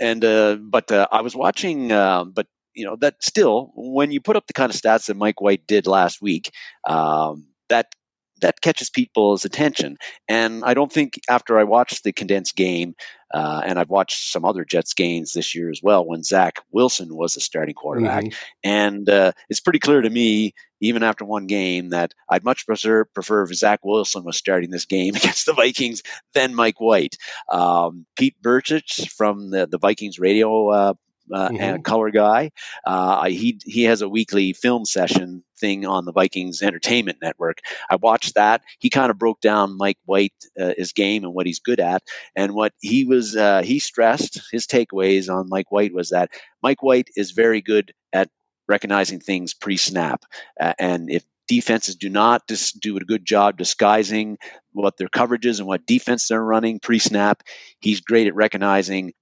[0.00, 4.20] and uh, but uh, I was watching, uh, but you know that still, when you
[4.20, 6.50] put up the kind of stats that Mike White did last week,
[6.86, 7.92] um, that
[8.40, 9.96] that catches people's attention.
[10.28, 12.94] And I don't think after I watched the condensed game,
[13.32, 17.14] uh, and I've watched some other Jets games this year as well when Zach Wilson
[17.14, 18.38] was a starting quarterback, mm-hmm.
[18.62, 23.04] and uh, it's pretty clear to me, even after one game, that I'd much prefer,
[23.04, 26.02] prefer if Zach Wilson was starting this game against the Vikings
[26.34, 27.16] than Mike White.
[27.50, 30.94] Um, Pete Bercich from the, the Vikings radio uh,
[31.32, 31.82] uh, mm-hmm.
[31.82, 32.50] color guy.
[32.84, 37.60] Uh, he he has a weekly film session thing on the Vikings Entertainment Network.
[37.90, 38.62] I watched that.
[38.78, 42.02] He kind of broke down Mike White uh, his game and what he's good at,
[42.34, 46.30] and what he was uh, he stressed his takeaways on Mike White was that
[46.62, 48.28] Mike White is very good at
[48.68, 50.24] recognizing things pre-snap,
[50.60, 54.38] uh, and if defenses do not dis- do a good job disguising
[54.72, 57.42] what their coverage is and what defense they're running pre-snap.
[57.80, 59.12] He's great at recognizing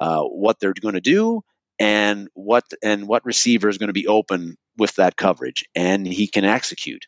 [0.00, 1.42] uh, what they're going to do
[1.82, 6.28] and what and what receiver is going to be open with that coverage, and he
[6.28, 7.04] can execute.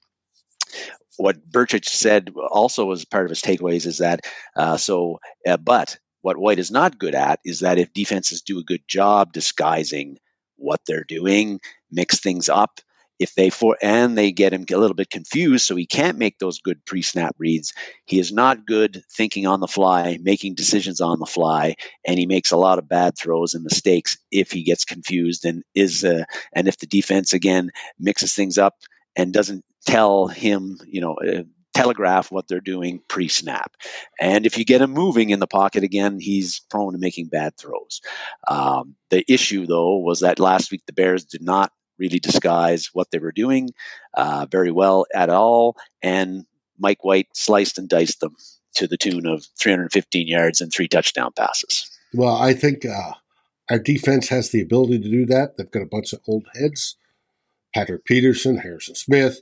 [1.16, 4.22] What Bercich said also as part of his takeaways is that
[4.56, 8.58] uh, so, uh, but what White is not good at is that if defenses do
[8.58, 10.18] a good job disguising
[10.56, 11.60] what they're doing,
[11.92, 12.80] mix things up,
[13.18, 16.38] if they for and they get him a little bit confused so he can't make
[16.38, 17.72] those good pre-snap reads.
[18.06, 22.26] He is not good thinking on the fly making decisions on the fly and he
[22.26, 26.24] makes a lot of bad throws and mistakes if he gets confused and is uh,
[26.52, 28.74] and if the defense again mixes things up
[29.16, 31.42] and doesn't tell him you know uh,
[31.74, 33.72] telegraph what they're doing pre-snap.
[34.20, 37.56] And if you get him moving in the pocket again he's prone to making bad
[37.56, 38.00] throws.
[38.48, 43.10] Um, the issue though was that last week the bears did not really disguise what
[43.10, 43.70] they were doing
[44.14, 45.76] uh, very well at all.
[46.02, 46.44] And
[46.78, 48.36] Mike White sliced and diced them
[48.76, 51.88] to the tune of 315 yards and three touchdown passes.
[52.12, 53.12] Well, I think uh,
[53.70, 55.56] our defense has the ability to do that.
[55.56, 56.96] They've got a bunch of old heads
[57.74, 59.40] Patrick Peterson, Harrison Smith,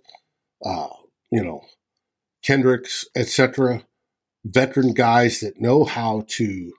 [0.65, 0.89] uh,
[1.31, 1.63] you know,
[2.43, 3.85] Kendricks, etc.
[4.45, 6.73] Veteran guys that know how to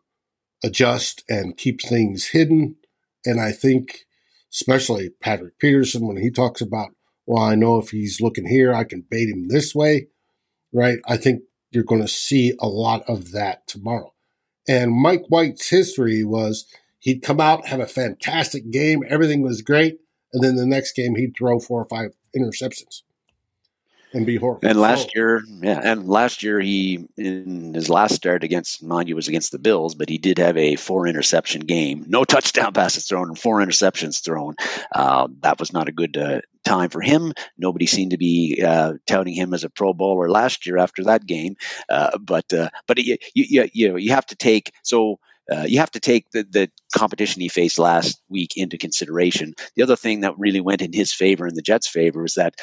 [0.64, 2.78] adjust and keep things hidden.
[3.26, 4.06] And I think
[4.54, 6.90] especially Patrick Peterson when he talks about,
[7.26, 10.08] well, I know if he's looking here, I can bait him this way,
[10.72, 11.00] right?
[11.08, 14.14] I think you're going to see a lot of that tomorrow.
[14.68, 16.66] And Mike White's history was
[17.00, 20.00] he'd come out, have a fantastic game, everything was great,
[20.32, 23.02] and then the next game he'd throw four or five interceptions
[24.14, 24.68] and be horrible.
[24.68, 29.16] And last year, yeah, and last year he in his last start against, mind you,
[29.16, 33.06] was against the Bills, but he did have a four interception game, no touchdown passes
[33.06, 34.56] thrown, and four interceptions thrown.
[34.94, 37.34] Uh, that was not a good uh, time for him.
[37.58, 41.26] Nobody seemed to be uh, touting him as a Pro Bowler last year after that
[41.26, 41.56] game,
[41.90, 45.20] uh, but uh, but you, you you you have to take so.
[45.52, 49.54] Uh, you have to take the, the competition he faced last week into consideration.
[49.76, 52.56] The other thing that really went in his favor and the Jets' favor is that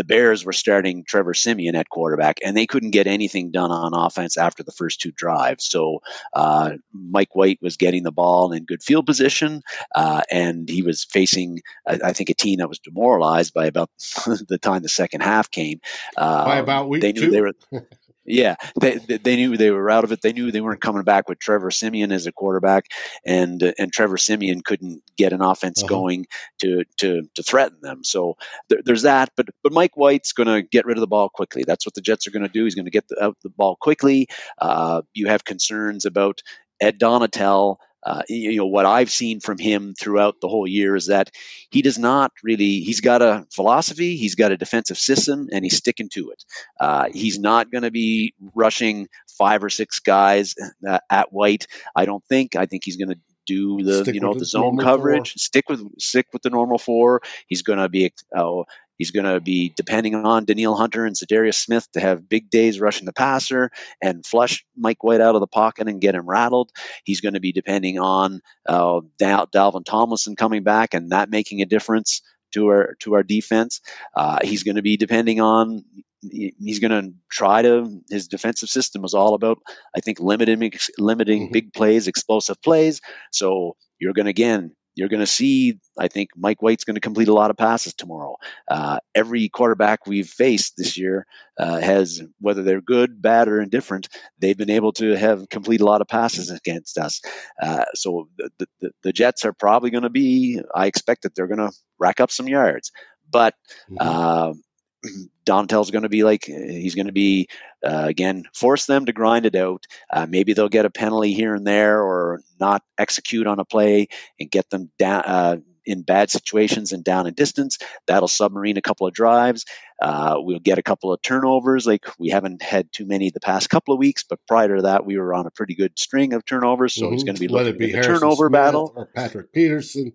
[0.00, 3.92] the Bears were starting Trevor Siemian at quarterback, and they couldn't get anything done on
[3.92, 5.66] offense after the first two drives.
[5.66, 6.00] So
[6.32, 9.60] uh, Mike White was getting the ball in good field position,
[9.94, 13.90] uh, and he was facing, I, I, think, a team that was demoralized by about
[14.48, 15.80] the time the second half came.
[16.16, 17.30] Uh, by about week they knew two?
[17.30, 17.52] they were.
[18.26, 20.20] Yeah, they, they knew they were out of it.
[20.20, 22.86] They knew they weren't coming back with Trevor Siemian as a quarterback,
[23.24, 25.88] and and Trevor Siemian couldn't get an offense uh-huh.
[25.88, 26.26] going
[26.58, 28.04] to to to threaten them.
[28.04, 28.36] So
[28.68, 29.30] there, there's that.
[29.36, 31.64] But but Mike White's going to get rid of the ball quickly.
[31.66, 32.64] That's what the Jets are going to do.
[32.64, 34.28] He's going to get the, out the ball quickly.
[34.58, 36.42] Uh, you have concerns about
[36.80, 41.06] Ed Donatell uh, you know what I've seen from him throughout the whole year is
[41.06, 41.30] that
[41.70, 42.80] he does not really.
[42.80, 46.44] He's got a philosophy, he's got a defensive system, and he's sticking to it.
[46.80, 50.54] Uh, he's not going to be rushing five or six guys
[50.88, 51.66] uh, at White.
[51.94, 52.56] I don't think.
[52.56, 55.32] I think he's going to do the stick you know the zone coverage.
[55.32, 55.38] Four.
[55.38, 57.20] Stick with stick with the normal four.
[57.46, 58.62] He's going to be uh,
[59.00, 62.80] He's going to be depending on Danielle Hunter and Za'Darius Smith to have big days
[62.80, 63.70] rushing the passer
[64.02, 66.70] and flush Mike White out of the pocket and get him rattled.
[67.04, 71.62] He's going to be depending on uh, Dal- Dalvin Tomlinson coming back and that making
[71.62, 72.20] a difference
[72.52, 73.80] to our to our defense.
[74.14, 75.82] Uh, he's going to be depending on.
[76.20, 78.02] He's going to try to.
[78.10, 79.60] His defensive system was all about,
[79.96, 81.52] I think, limiting limiting mm-hmm.
[81.52, 83.00] big plays, explosive plays.
[83.32, 87.00] So you're going to again you're going to see, I think Mike White's going to
[87.00, 88.36] complete a lot of passes tomorrow.
[88.68, 91.26] Uh, every quarterback we've faced this year
[91.58, 95.86] uh, has, whether they're good, bad, or indifferent, they've been able to have complete a
[95.86, 97.22] lot of passes against us.
[97.62, 101.46] Uh, so the, the, the Jets are probably going to be, I expect that they're
[101.46, 102.92] going to rack up some yards.
[103.30, 103.54] but
[103.90, 104.58] mm-hmm.
[105.04, 105.08] uh,
[105.46, 107.48] Donatell's going to be like he's going to be
[107.84, 109.86] uh, again force them to grind it out.
[110.12, 114.08] Uh, maybe they'll get a penalty here and there, or not execute on a play
[114.38, 117.78] and get them down uh, in bad situations and down in distance.
[118.06, 119.64] That'll submarine a couple of drives.
[120.00, 121.86] Uh, we'll get a couple of turnovers.
[121.86, 125.04] Like we haven't had too many the past couple of weeks, but prior to that,
[125.04, 126.94] we were on a pretty good string of turnovers.
[126.94, 127.14] So mm-hmm.
[127.14, 130.12] it's going to be looking be at the turnover Smith battle or Patrick Peterson.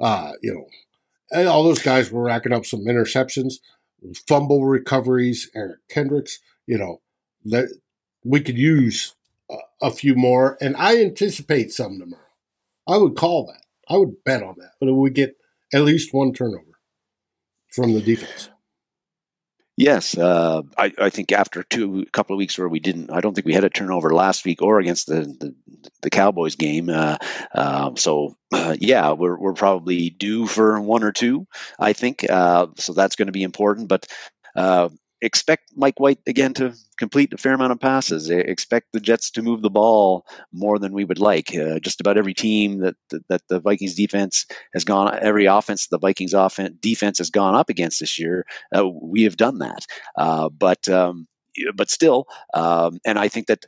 [0.00, 0.66] Uh, you know,
[1.30, 3.54] and all those guys were racking up some interceptions,
[4.26, 5.50] fumble recoveries.
[5.54, 7.00] Eric Kendricks, you know,
[7.44, 7.68] that
[8.24, 9.14] we could use
[9.50, 12.22] a, a few more, and I anticipate some tomorrow.
[12.88, 13.62] I would call that.
[13.88, 15.36] I would bet on that, but we get
[15.72, 16.80] at least one turnover
[17.68, 18.50] from the defense.
[19.76, 23.20] Yes, uh, I, I, think after two a couple of weeks where we didn't, I
[23.20, 25.54] don't think we had a turnover last week or against the the,
[26.00, 26.88] the Cowboys game.
[26.88, 27.18] Uh,
[27.54, 28.38] uh, so
[28.78, 31.46] yeah, we're we're probably due for one or two.
[31.78, 32.94] I think uh, so.
[32.94, 33.88] That's going to be important.
[33.88, 34.06] But
[34.54, 34.88] uh,
[35.26, 38.30] expect Mike White again to complete a fair amount of passes.
[38.30, 41.54] Expect the Jets to move the ball more than we would like.
[41.54, 45.88] Uh, just about every team that, that, that the Vikings defense has gone, every offense
[45.88, 49.84] the Vikings offense defense has gone up against this year, uh, we have done that.
[50.16, 51.26] Uh, but um,
[51.74, 53.66] but still, um, and I think that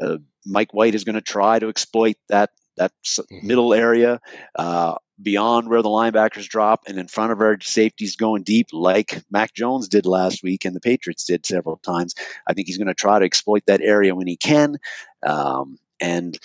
[0.00, 3.46] uh, Mike White is going to try to exploit that that mm-hmm.
[3.46, 4.20] middle area.
[4.54, 9.22] Uh, beyond where the linebackers drop and in front of our safeties going deep, like
[9.30, 12.14] Mac Jones did last week and the Patriots did several times.
[12.46, 14.78] I think he's going to try to exploit that area when he can.
[15.24, 16.38] Um, and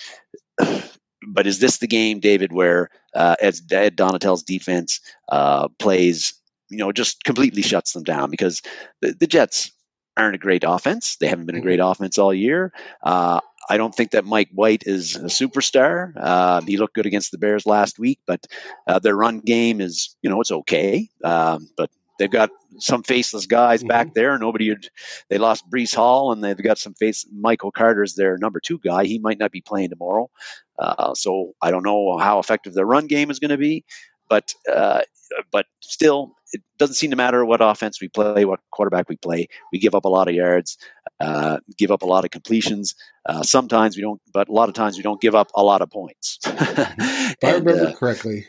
[1.26, 6.34] but is this the game, David, where uh, Ed, Ed Donatell's defense uh, plays,
[6.68, 8.62] you know, just completely shuts them down because
[9.00, 9.72] the, the Jets
[10.16, 11.16] aren't a great offense.
[11.16, 11.90] They haven't been a great mm-hmm.
[11.90, 12.72] offense all year.
[13.02, 16.12] Uh, I don't think that Mike White is a superstar.
[16.16, 18.46] Uh, he looked good against the Bears last week, but
[18.86, 21.08] uh, their run game is, you know, it's okay.
[21.24, 23.88] Um, but they've got some faceless guys mm-hmm.
[23.88, 24.38] back there.
[24.38, 24.86] Nobody, had,
[25.28, 27.26] they lost Breece Hall, and they've got some face.
[27.32, 29.04] Michael Carter's their number two guy.
[29.04, 30.30] He might not be playing tomorrow,
[30.78, 33.84] uh, so I don't know how effective their run game is going to be.
[34.28, 35.02] But uh,
[35.50, 39.48] but still, it doesn't seem to matter what offense we play, what quarterback we play.
[39.72, 40.78] We give up a lot of yards,
[41.20, 42.94] uh, give up a lot of completions.
[43.28, 45.82] Uh, sometimes we don't, but a lot of times we don't give up a lot
[45.82, 46.38] of points.
[46.44, 48.46] if I remember uh, correctly,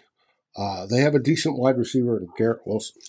[0.55, 3.01] uh, they have a decent wide receiver in Garrett Wilson.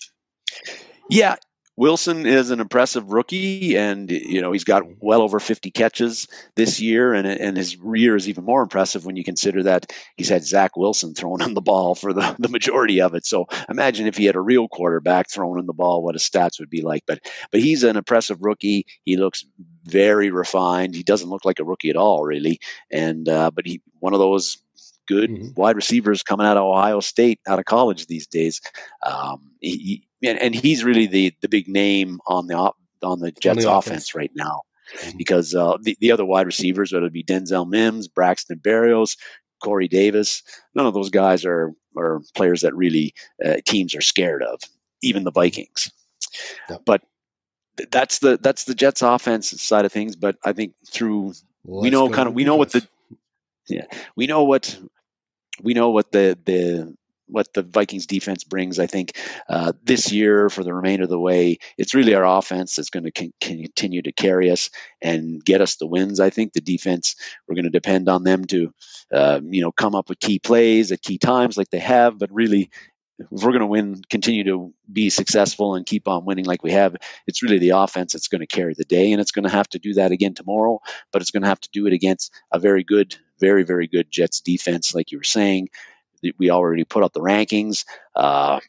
[1.09, 1.37] Yeah,
[1.79, 6.27] Wilson is an impressive rookie, and you know he's got well over 50 catches
[6.57, 10.29] this year, and and his year is even more impressive when you consider that he's
[10.29, 13.25] had Zach Wilson throwing him the ball for the, the majority of it.
[13.25, 16.59] So imagine if he had a real quarterback throwing him the ball, what his stats
[16.59, 17.05] would be like.
[17.07, 17.21] But
[17.53, 18.85] but he's an impressive rookie.
[19.05, 19.45] He looks
[19.85, 20.97] very refined.
[20.97, 22.59] He doesn't look like a rookie at all, really.
[22.91, 24.59] And uh, but he one of those
[25.07, 25.49] good mm-hmm.
[25.55, 28.61] wide receivers coming out of Ohio State, out of college these days.
[29.07, 33.59] Um, he, and, and he's really the the big name on the on the Jets
[33.59, 33.87] on the offense.
[33.87, 34.15] offense.
[34.15, 34.63] right now.
[34.97, 35.19] Mm-hmm.
[35.19, 39.19] Because uh, the, the other wide receivers, whether it be Denzel Mims, Braxton Berrios,
[39.63, 40.43] Corey Davis,
[40.75, 43.15] none of those guys are are players that really
[43.45, 44.61] uh, teams are scared of,
[45.03, 45.91] even the Vikings.
[46.71, 46.83] Yep.
[46.87, 47.03] But
[47.91, 50.17] that's the that's the Jets offense side of things.
[50.17, 52.87] But I think through we know kind of we know what the
[53.69, 53.85] yeah
[54.17, 54.79] we know what
[55.63, 56.97] we know what the the
[57.29, 58.79] what the Vikings defense brings.
[58.79, 59.17] I think
[59.49, 63.05] uh, this year for the remainder of the way, it's really our offense that's going
[63.05, 64.71] to con- continue to carry us
[65.03, 66.21] and get us the wins.
[66.21, 67.17] I think the defense
[67.47, 68.73] we're going to depend on them to,
[69.13, 72.19] uh, you know, come up with key plays at key times like they have.
[72.19, 72.71] But really,
[73.19, 76.73] if we're going to win, continue to be successful and keep on winning like we
[76.73, 79.51] have, it's really the offense that's going to carry the day, and it's going to
[79.51, 80.81] have to do that again tomorrow.
[81.13, 84.11] But it's going to have to do it against a very good, very very good
[84.11, 85.69] Jets defense, like you were saying
[86.39, 88.61] we already put up the rankings, uh,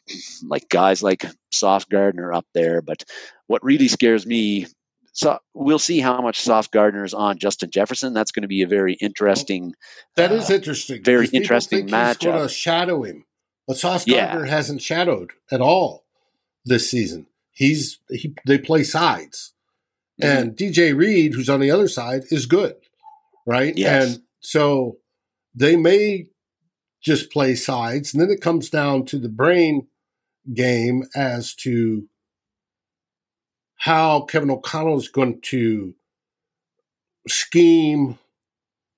[0.46, 2.82] like guys like Sauce Gardner up there.
[2.82, 3.04] But
[3.46, 4.66] what really scares me,
[5.12, 8.14] so we'll see how much Sauce Gardner is on Justin Jefferson.
[8.14, 9.74] That's going to be a very interesting.
[10.16, 11.02] That is uh, interesting.
[11.02, 12.16] Very interesting matchup.
[12.20, 13.24] He's going to shadow him,
[13.66, 14.50] but Sauce Gardner yeah.
[14.50, 16.04] hasn't shadowed at all
[16.64, 17.26] this season.
[17.52, 19.52] He's he they play sides,
[20.20, 20.38] mm-hmm.
[20.38, 22.76] and DJ Reed, who's on the other side, is good,
[23.44, 23.76] right?
[23.76, 24.14] Yes.
[24.14, 24.98] And so
[25.54, 26.28] they may
[27.02, 28.12] just play sides.
[28.12, 29.88] And then it comes down to the brain
[30.52, 32.08] game as to
[33.76, 35.94] how Kevin O'Connell is going to
[37.28, 38.18] scheme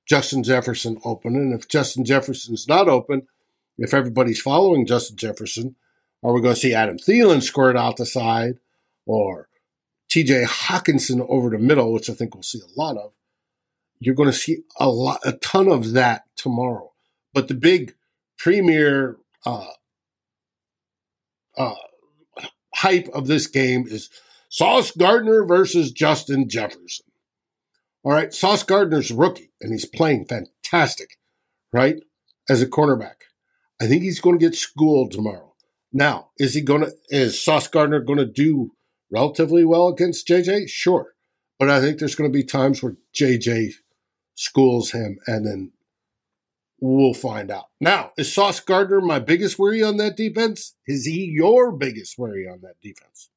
[0.06, 1.36] Justin Jefferson open.
[1.36, 3.26] And if Justin Jefferson's not open,
[3.78, 5.76] if everybody's following Justin Jefferson,
[6.22, 8.54] are we going to see Adam Thielen squirt out the side
[9.06, 9.48] or
[10.10, 13.12] TJ Hockenson over the middle, which I think we'll see a lot of?
[13.98, 16.91] You're going to see a lot, a ton of that tomorrow.
[17.34, 17.94] But the big
[18.38, 19.16] premier
[19.46, 19.66] uh,
[21.56, 21.74] uh,
[22.74, 24.10] hype of this game is
[24.48, 27.06] Sauce Gardner versus Justin Jefferson.
[28.04, 31.16] All right, Sauce Gardner's rookie, and he's playing fantastic,
[31.72, 31.96] right?
[32.48, 33.14] As a cornerback.
[33.80, 35.54] I think he's going to get schooled tomorrow.
[35.92, 38.72] Now, is he going to, is Sauce Gardner going to do
[39.10, 40.68] relatively well against JJ?
[40.68, 41.14] Sure.
[41.58, 43.74] But I think there's going to be times where JJ
[44.34, 45.72] schools him and then
[46.82, 47.66] we'll find out.
[47.80, 50.74] Now, is Sauce Gardner my biggest worry on that defense?
[50.86, 53.30] Is he your biggest worry on that defense?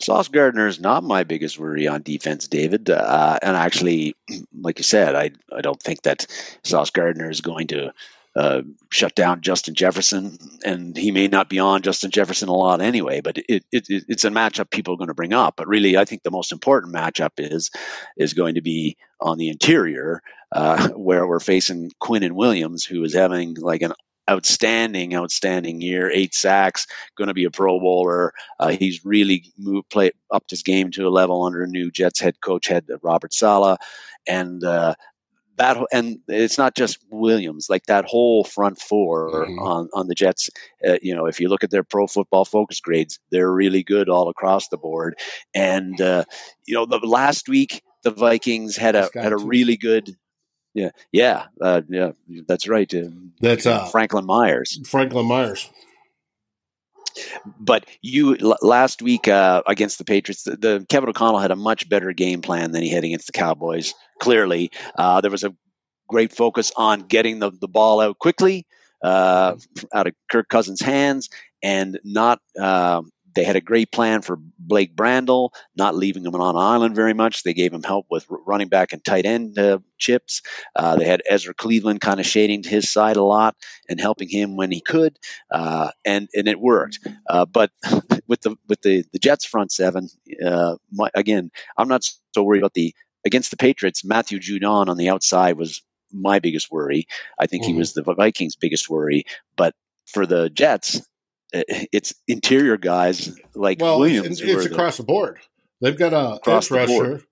[0.00, 2.90] Sauce Gardner is not my biggest worry on defense, David.
[2.90, 4.16] Uh, and actually,
[4.60, 6.26] like you said, I I don't think that
[6.64, 7.94] Sauce Gardner is going to
[8.36, 12.80] uh, shut down Justin Jefferson, and he may not be on Justin Jefferson a lot
[12.80, 13.20] anyway.
[13.20, 15.54] But it, it, it's a matchup people are going to bring up.
[15.56, 17.70] But really, I think the most important matchup is
[18.16, 20.20] is going to be on the interior,
[20.50, 23.92] uh, where we're facing Quinnen Williams, who is having like an
[24.28, 26.10] outstanding, outstanding year.
[26.10, 28.32] Eight sacks, going to be a Pro Bowler.
[28.58, 32.20] Uh, he's really moved, play upped his game to a level under a new Jets
[32.20, 33.78] head coach, head Robert Saleh,
[34.26, 34.94] and uh,
[35.56, 39.58] that and it's not just Williams, like that whole front 4 mm-hmm.
[39.58, 40.50] on on the Jets.
[40.86, 44.08] Uh, you know, if you look at their Pro Football Focus grades, they're really good
[44.08, 45.16] all across the board.
[45.54, 46.24] And uh,
[46.66, 50.16] you know, the last week the Vikings had a had a really good
[50.74, 52.10] yeah, yeah, uh, yeah.
[52.48, 52.92] That's right.
[52.92, 54.80] Uh, that's uh, Franklin Myers.
[54.88, 55.70] Franklin Myers.
[57.58, 61.56] But you l- last week uh, against the Patriots, the, the, Kevin O'Connell had a
[61.56, 63.94] much better game plan than he had against the Cowboys.
[64.20, 65.54] Clearly, uh, there was a
[66.08, 68.66] great focus on getting the, the ball out quickly
[69.02, 69.56] uh,
[69.92, 71.28] out of Kirk Cousins' hands
[71.62, 76.56] and not um, they had a great plan for Blake Brandel, not leaving him on
[76.56, 77.42] island very much.
[77.42, 80.42] They gave him help with running back and tight end uh, chips.
[80.76, 83.56] Uh, they had Ezra Cleveland kind of shading to his side a lot
[83.88, 85.18] and helping him when he could,
[85.50, 86.98] uh, and and it worked.
[87.28, 87.70] Uh, but
[88.26, 90.08] with the with the the Jets front seven,
[90.44, 92.04] uh, my, again, I'm not
[92.34, 94.04] so worried about the against the Patriots.
[94.04, 95.82] Matthew Judon on the outside was
[96.12, 97.06] my biggest worry.
[97.38, 97.66] I think mm.
[97.66, 97.80] he mm-hmm.
[97.80, 99.24] was the Vikings' biggest worry,
[99.56, 99.74] but
[100.06, 101.00] for the Jets,
[101.92, 104.40] it's interior guys like well, Williams.
[104.40, 105.38] It's, it's across the, the, board.
[105.80, 107.22] They've got a edge rusher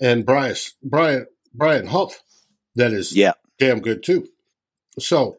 [0.00, 2.22] and Bryce Brian Brian Huff
[2.74, 4.26] that is yeah damn good too.
[4.98, 5.38] So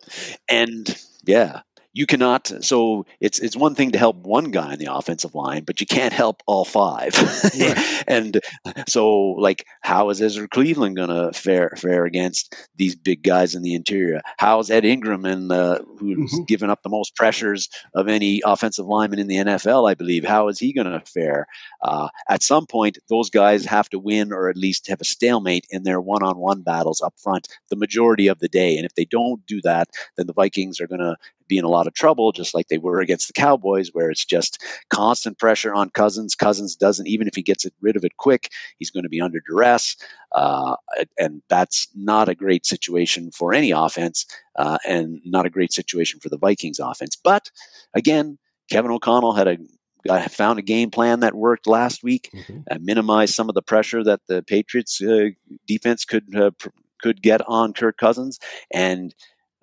[0.50, 1.62] and yeah,
[1.94, 5.64] you cannot so it's it's one thing to help one guy in the offensive line
[5.64, 7.14] but you can't help all five.
[7.60, 8.04] Right.
[8.08, 8.40] and
[8.88, 13.64] so like how is ezra cleveland going to fare fare against these big guys in
[13.64, 14.22] the interior?
[14.38, 16.44] How is ed ingram and uh, who's mm-hmm.
[16.44, 20.24] given up the most pressures of any offensive lineman in the nfl i believe?
[20.24, 21.48] How is he going to fare?
[21.82, 25.66] Uh, at some point those guys have to win or at least have a stalemate
[25.70, 28.78] in their one-on-one battles up front the majority of the day.
[28.78, 31.18] And if they don't do that then the vikings are going to
[31.50, 34.24] be in a lot of trouble, just like they were against the Cowboys, where it's
[34.24, 36.36] just constant pressure on Cousins.
[36.36, 39.42] Cousins doesn't, even if he gets rid of it quick, he's going to be under
[39.46, 39.98] duress.
[40.32, 40.76] Uh,
[41.18, 44.26] and that's not a great situation for any offense
[44.58, 47.18] uh, and not a great situation for the Vikings offense.
[47.22, 47.50] But
[47.94, 48.38] again,
[48.70, 49.58] Kevin O'Connell had a
[50.30, 52.60] found a game plan that worked last week, mm-hmm.
[52.72, 55.30] uh, minimized some of the pressure that the Patriots uh,
[55.68, 56.70] defense could uh, pr-
[57.02, 58.40] could get on Kirk Cousins,
[58.74, 59.14] and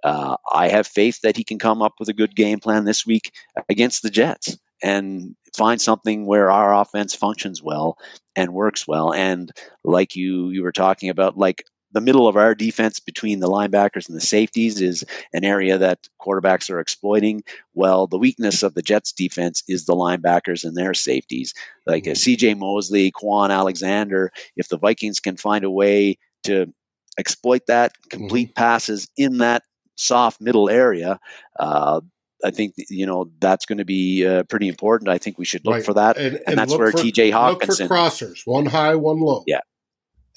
[0.06, 3.04] uh, I have faith that he can come up with a good game plan this
[3.04, 3.32] week
[3.68, 7.98] against the Jets and find something where our offense functions well
[8.36, 9.12] and works well.
[9.12, 9.50] And
[9.82, 14.06] like you you were talking about, like the middle of our defense between the linebackers
[14.06, 15.02] and the safeties is
[15.32, 17.42] an area that quarterbacks are exploiting.
[17.74, 21.52] Well, the weakness of the Jets defense is the linebackers and their safeties.
[21.84, 22.12] Like mm-hmm.
[22.12, 26.72] CJ Mosley, Kwon Alexander, if the Vikings can find a way to
[27.18, 28.62] exploit that, complete mm-hmm.
[28.62, 29.64] passes in that
[29.96, 31.18] soft middle area.
[31.58, 32.00] Uh,
[32.44, 35.08] I think you know that's going to be uh, pretty important.
[35.08, 35.84] I think we should look right.
[35.84, 37.30] for that, and, and, and that's where for, T.J.
[37.30, 39.42] Hockenson look for crossers, one high, one low.
[39.46, 39.60] Yeah,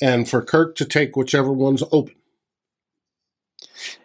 [0.01, 2.15] and for Kirk to take whichever one's open.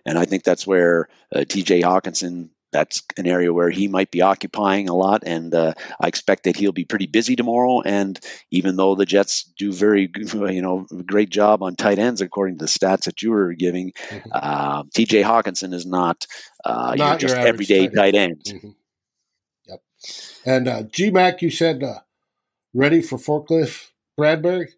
[0.07, 1.82] And I think that's where uh, T.J.
[1.82, 6.42] Hockenson that's an area where he might be occupying a lot, and uh, I expect
[6.42, 7.80] that he'll be pretty busy tomorrow.
[7.82, 8.18] And
[8.50, 12.64] even though the Jets do very, you know, great job on tight ends according to
[12.64, 14.28] the stats that you were giving, mm-hmm.
[14.32, 15.22] uh, T.J.
[15.22, 16.26] Hockenson is not,
[16.64, 18.42] uh, not your just your everyday tight, tight end.
[18.44, 18.68] Mm-hmm.
[19.68, 19.80] Yep.
[20.44, 22.00] And uh, GMAC, you said uh,
[22.74, 24.70] ready for forklift Bradbury.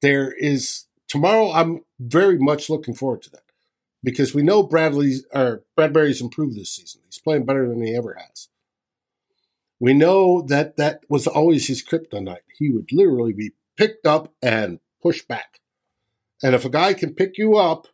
[0.00, 1.52] There is tomorrow.
[1.52, 3.42] I'm very much looking forward to that
[4.02, 7.02] because we know Bradley's or Bradberry's improved this season.
[7.04, 8.48] He's playing better than he ever has.
[9.78, 12.44] We know that that was always his kryptonite.
[12.58, 15.60] He would literally be picked up and pushed back.
[16.42, 17.88] And if a guy can pick you up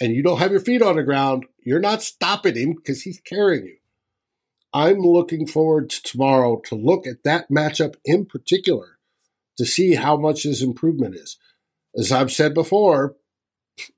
[0.00, 3.20] and you don't have your feet on the ground, you're not stopping him because he's
[3.20, 3.76] carrying you.
[4.72, 8.98] I'm looking forward to tomorrow to look at that matchup in particular
[9.56, 11.38] to see how much his improvement is.
[11.96, 13.16] As I've said before,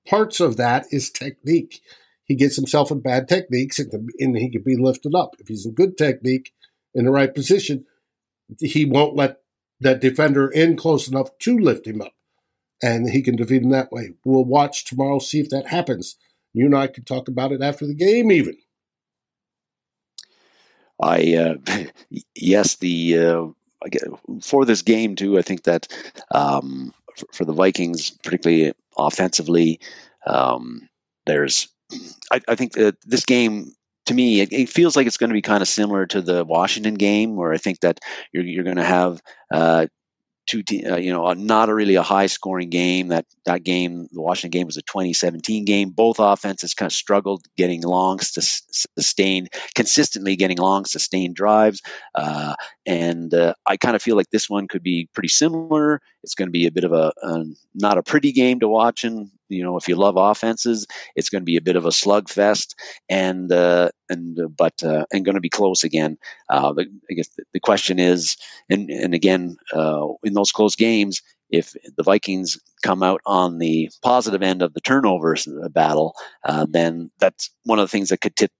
[0.06, 1.80] parts of that is technique.
[2.24, 5.36] He gets himself in bad techniques and, and he can be lifted up.
[5.38, 6.52] If he's in good technique
[6.94, 7.84] in the right position,
[8.58, 9.38] he won't let
[9.80, 12.12] that defender in close enough to lift him up.
[12.82, 14.14] And he can defeat him that way.
[14.24, 16.16] We'll watch tomorrow, see if that happens.
[16.52, 18.56] You and I can talk about it after the game, even.
[21.00, 21.54] I uh,
[22.34, 23.46] yes, the uh,
[24.40, 25.38] for this game too.
[25.38, 25.88] I think that
[26.30, 29.80] um, for, for, the Vikings, particularly offensively,
[30.26, 30.88] um,
[31.26, 31.68] there's.
[32.30, 33.74] I, I, think that this game
[34.06, 36.44] to me, it, it, feels like it's going to be kind of similar to the
[36.44, 38.00] Washington game, where I think that
[38.32, 39.20] you're, you're going to have
[39.52, 39.86] uh,
[40.46, 43.08] two, te- uh, you know, not a really a high scoring game.
[43.08, 45.90] That that game, the Washington game, was a 2017 game.
[45.90, 51.80] Both offenses kind of struggled getting long, sustained, consistently getting long, sustained drives.
[52.14, 52.54] Uh,
[52.86, 56.00] and uh, I kind of feel like this one could be pretty similar.
[56.22, 59.04] It's going to be a bit of a, a not a pretty game to watch,
[59.04, 60.86] and you know, if you love offenses,
[61.16, 62.74] it's going to be a bit of a slugfest,
[63.08, 66.18] and uh, and uh, but uh, and going to be close again.
[66.48, 68.36] Uh, but I guess the, the question is,
[68.70, 73.90] and and again, uh, in those close games, if the Vikings come out on the
[74.02, 76.14] positive end of the turnovers battle,
[76.68, 78.50] then that's one of the things that could tip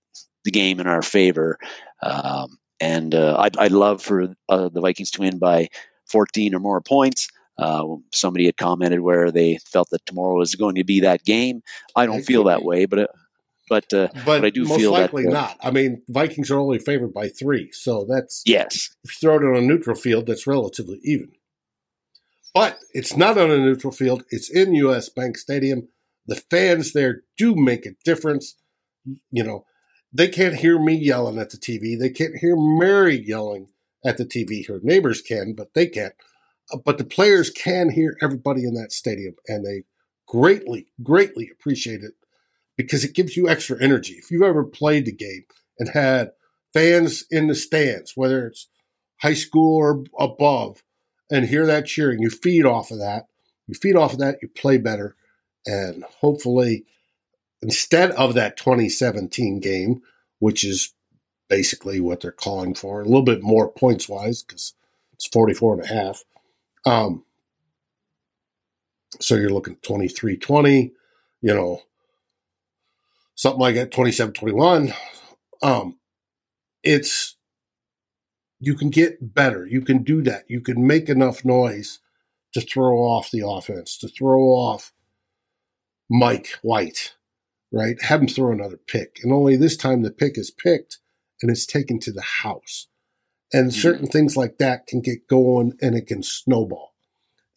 [0.45, 1.59] the game in our favor.
[2.03, 5.68] Um, and I'd, I'd love for the Vikings to win by
[6.11, 7.28] 14 or more points.
[7.59, 11.62] Uh, somebody had commented where they felt that tomorrow was going to be that game.
[11.94, 13.07] I don't feel that way, but uh,
[13.68, 15.57] but uh, but, but, I do most feel likely that, uh, not.
[15.62, 18.94] I mean, Vikings are only favored by three, so that's yes.
[19.05, 21.32] If you throw it on a neutral field, that's relatively even.
[22.55, 25.09] But it's not on a neutral field; it's in U.S.
[25.09, 25.88] Bank Stadium.
[26.26, 28.57] The fans there do make a difference.
[29.30, 29.64] You know,
[30.12, 31.98] they can't hear me yelling at the TV.
[31.98, 33.68] They can't hear Mary yelling
[34.05, 34.66] at the TV.
[34.68, 36.14] Her neighbors can, but they can't.
[36.84, 39.84] But the players can hear everybody in that stadium, and they
[40.26, 42.14] greatly, greatly appreciate it
[42.76, 44.14] because it gives you extra energy.
[44.14, 45.44] If you've ever played the game
[45.78, 46.32] and had
[46.72, 48.68] fans in the stands, whether it's
[49.20, 50.82] high school or above,
[51.30, 53.26] and hear that cheering, you feed off of that.
[53.66, 55.16] You feed off of that, you play better,
[55.64, 56.84] and hopefully,
[57.62, 60.02] instead of that 2017 game,
[60.40, 60.92] which is
[61.48, 64.74] basically what they're calling for, a little bit more points wise because
[65.12, 66.24] it's 44 and a half.
[66.84, 67.24] Um,
[69.20, 70.92] so you're looking 23 20,
[71.42, 71.82] you know,
[73.34, 74.94] something like that, 27 21.
[75.62, 75.98] Um,
[76.82, 77.36] it's,
[78.58, 79.66] you can get better.
[79.66, 80.44] You can do that.
[80.48, 82.00] You can make enough noise
[82.54, 84.92] to throw off the offense, to throw off
[86.10, 87.14] Mike White,
[87.72, 88.00] right?
[88.02, 89.18] Have him throw another pick.
[89.22, 90.98] And only this time the pick is picked
[91.40, 92.88] and it's taken to the house.
[93.53, 93.80] And mm-hmm.
[93.80, 96.94] certain things like that can get going and it can snowball.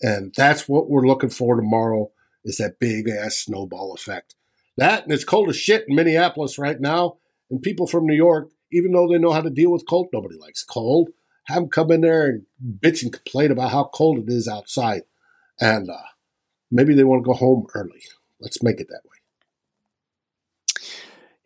[0.02, 2.12] And that's what we're looking for tomorrow
[2.44, 4.36] is that big ass snowball effect.
[4.78, 7.18] That and it's cold as shit in Minneapolis right now.
[7.50, 10.36] And people from New York, even though they know how to deal with cold, nobody
[10.38, 11.10] likes cold.
[11.46, 12.44] Have them come in there and
[12.80, 15.04] bitch and complain about how cold it is outside.
[15.60, 16.08] And uh,
[16.72, 18.02] maybe they want to go home early.
[18.42, 19.15] Let's make it that way.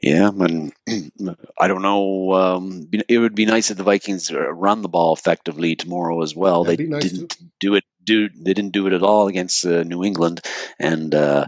[0.01, 0.73] Yeah, and
[1.59, 2.33] I don't know.
[2.33, 6.35] Um, it would be nice if the Vikings uh, run the ball effectively tomorrow as
[6.35, 6.63] well.
[6.63, 7.45] That'd they nice didn't too.
[7.59, 7.83] do it.
[8.03, 10.41] Do they didn't do it at all against uh, New England,
[10.79, 11.47] and uh,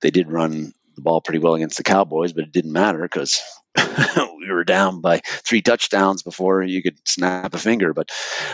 [0.00, 3.40] they did run the ball pretty well against the Cowboys, but it didn't matter because
[4.38, 7.94] we were down by three touchdowns before you could snap a finger.
[7.94, 8.10] But,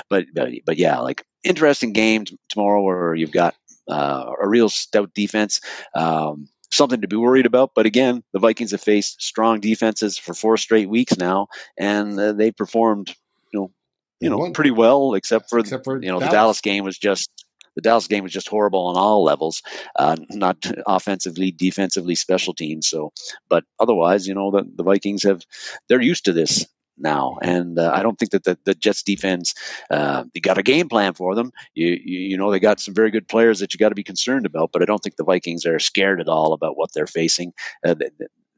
[0.08, 3.54] but, but, but yeah, like interesting game t- tomorrow where you've got
[3.88, 5.60] uh, a real stout defense.
[5.94, 7.72] Um, something to be worried about.
[7.74, 12.32] But again, the Vikings have faced strong defenses for four straight weeks now, and uh,
[12.32, 13.14] they performed,
[13.52, 13.70] you know,
[14.20, 16.30] you know, pretty well, except for, except for you know Dallas.
[16.30, 17.30] the Dallas game was just
[17.76, 19.62] the Dallas game was just horrible on all levels,
[19.94, 22.88] uh, not offensively, defensively, special teams.
[22.88, 23.12] So,
[23.48, 25.42] but otherwise, you know, the, the Vikings have
[25.88, 26.66] they're used to this
[27.00, 27.38] now.
[27.42, 29.54] And uh, I don't think that the, the Jets defense,
[29.90, 31.52] uh, you got a game plan for them.
[31.74, 34.04] You, you, you know, they got some very good players that you got to be
[34.04, 37.06] concerned about, but I don't think the Vikings are scared at all about what they're
[37.06, 37.52] facing.
[37.86, 37.94] Uh,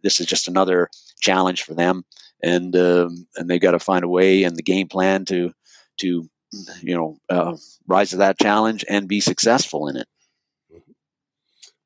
[0.02, 0.88] this is just another
[1.20, 2.04] challenge for them.
[2.42, 5.52] And, um, and they got to find a way and the game plan to,
[6.00, 6.28] to,
[6.82, 7.56] you know, uh,
[7.86, 10.08] rise to that challenge and be successful in it.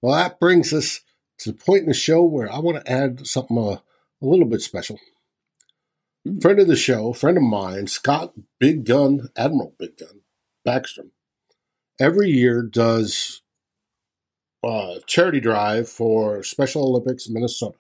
[0.01, 1.01] Well, that brings us
[1.39, 3.81] to the point in the show where I want to add something uh, a
[4.21, 4.99] little bit special.
[6.27, 6.43] Mm.
[6.43, 10.21] Friend of the show, friend of mine, Scott Big Gun, Admiral Big Gun
[10.67, 11.11] Backstrom,
[12.01, 13.43] every year does
[14.65, 17.77] a uh, charity drive for Special Olympics Minnesota.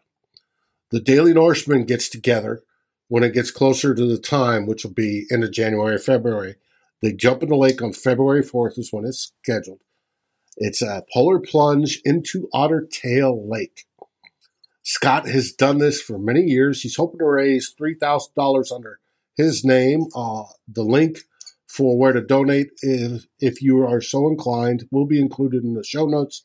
[0.91, 2.63] The Daily Norseman gets together
[3.09, 6.57] when it gets closer to the time, which will be end of January or February.
[7.01, 9.81] They jump in the lake on February 4th, is when it's scheduled.
[10.57, 13.87] It's a polar plunge into Otter Tail Lake.
[14.85, 16.83] Scott has done this for many years.
[16.83, 19.01] He's hoping to raise $3,000 under
[19.35, 20.07] his name.
[20.15, 21.21] Uh, the link
[21.67, 25.83] for where to donate, if, if you are so inclined, will be included in the
[25.83, 26.45] show notes.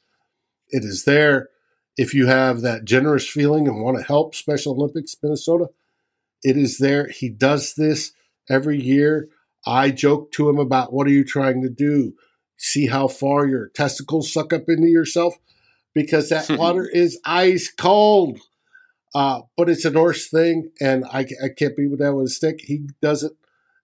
[0.69, 1.49] It is there.
[1.97, 5.67] If you have that generous feeling and want to help Special Olympics Minnesota,
[6.41, 7.07] it is there.
[7.09, 8.13] He does this
[8.49, 9.27] every year.
[9.65, 12.13] I joke to him about what are you trying to do?
[12.55, 15.35] See how far your testicles suck up into yourself?
[15.99, 18.39] Because that water is ice cold.
[19.13, 22.29] Uh, but it's a Norse thing, and I, I can't be with that with a
[22.29, 22.61] stick.
[22.61, 23.33] He does it.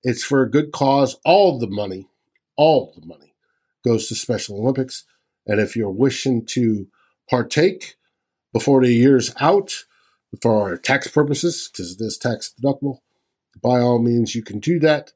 [0.03, 1.17] It's for a good cause.
[1.25, 2.07] All the money,
[2.55, 3.33] all the money
[3.83, 5.03] goes to Special Olympics.
[5.47, 6.87] And if you're wishing to
[7.29, 7.95] partake
[8.53, 9.85] before the year's out
[10.41, 12.99] for tax purposes, because it is tax deductible,
[13.61, 15.13] by all means, you can do that.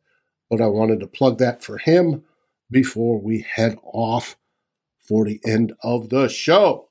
[0.49, 2.23] But I wanted to plug that for him
[2.71, 4.35] before we head off
[4.99, 6.88] for the end of the show.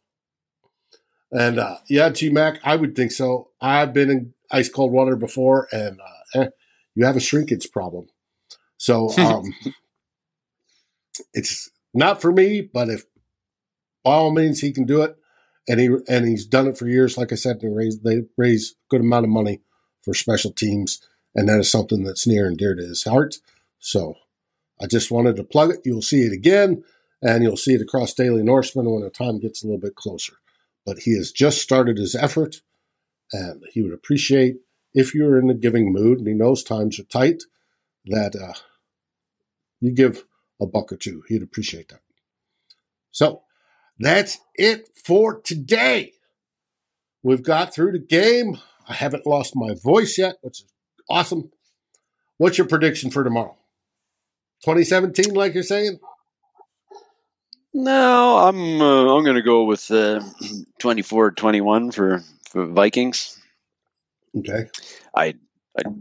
[1.31, 3.51] And uh, yeah, G Mac, I would think so.
[3.61, 6.49] I've been in ice cold water before, and uh, eh,
[6.95, 8.07] you have a shrinkage problem.
[8.79, 9.55] So um,
[11.35, 13.05] it's not for me, but if
[14.05, 15.17] by all means he can do it,
[15.69, 17.19] and he and he's done it for years.
[17.19, 19.61] Like I said, they raise they raise a good amount of money
[20.03, 23.37] for special teams, and that is something that's near and dear to his heart.
[23.79, 24.15] So
[24.81, 25.81] I just wanted to plug it.
[25.85, 26.85] You'll see it again,
[27.21, 30.35] and you'll see it across Daily Norseman when the time gets a little bit closer
[30.89, 32.63] but he has just started his effort,
[33.31, 34.57] and he would appreciate
[34.95, 37.43] if you're in a giving mood and he knows times are tight
[38.07, 38.55] that uh,
[39.81, 40.25] you give
[40.59, 41.23] a buck or two.
[41.29, 42.01] He'd appreciate that.
[43.11, 43.43] So
[43.99, 46.15] that's it for today.
[47.23, 48.57] We've got through the game.
[48.89, 50.73] I haven't lost my voice yet, which is
[51.07, 51.51] awesome.
[52.39, 53.59] What's your prediction for tomorrow?
[54.65, 55.99] 2017, like you're saying?
[57.75, 60.21] No, I'm uh, I'm going to go with uh,
[60.83, 63.39] 24-21 for for Vikings.
[64.37, 64.69] Okay.
[65.15, 65.35] I,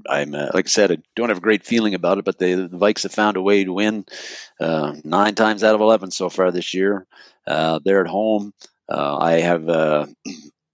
[0.09, 2.39] I am uh, like I said, I don't have a great feeling about it, but
[2.39, 4.05] they, the Vikes have found a way to win
[4.59, 7.05] uh, nine times out of eleven so far this year.
[7.45, 8.53] Uh, they're at home.
[8.89, 9.67] Uh, I have.
[9.69, 10.07] Uh,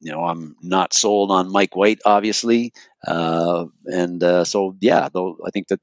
[0.04, 2.74] you know, I'm not sold on Mike White, obviously,
[3.08, 5.80] uh, and uh, so yeah, though I think that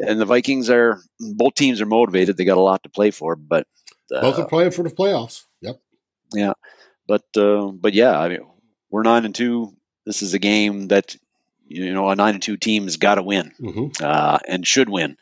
[0.00, 2.36] and the Vikings are both teams are motivated.
[2.36, 3.66] They got a lot to play for, but
[4.14, 5.44] uh, both are playing for the playoffs.
[5.60, 5.80] Yep.
[6.34, 6.52] Yeah,
[7.06, 8.40] but uh, but yeah, I mean,
[8.90, 9.74] we're nine and two.
[10.06, 11.16] This is a game that
[11.66, 14.04] you know a nine and two team has got to win mm-hmm.
[14.04, 15.16] uh, and should win.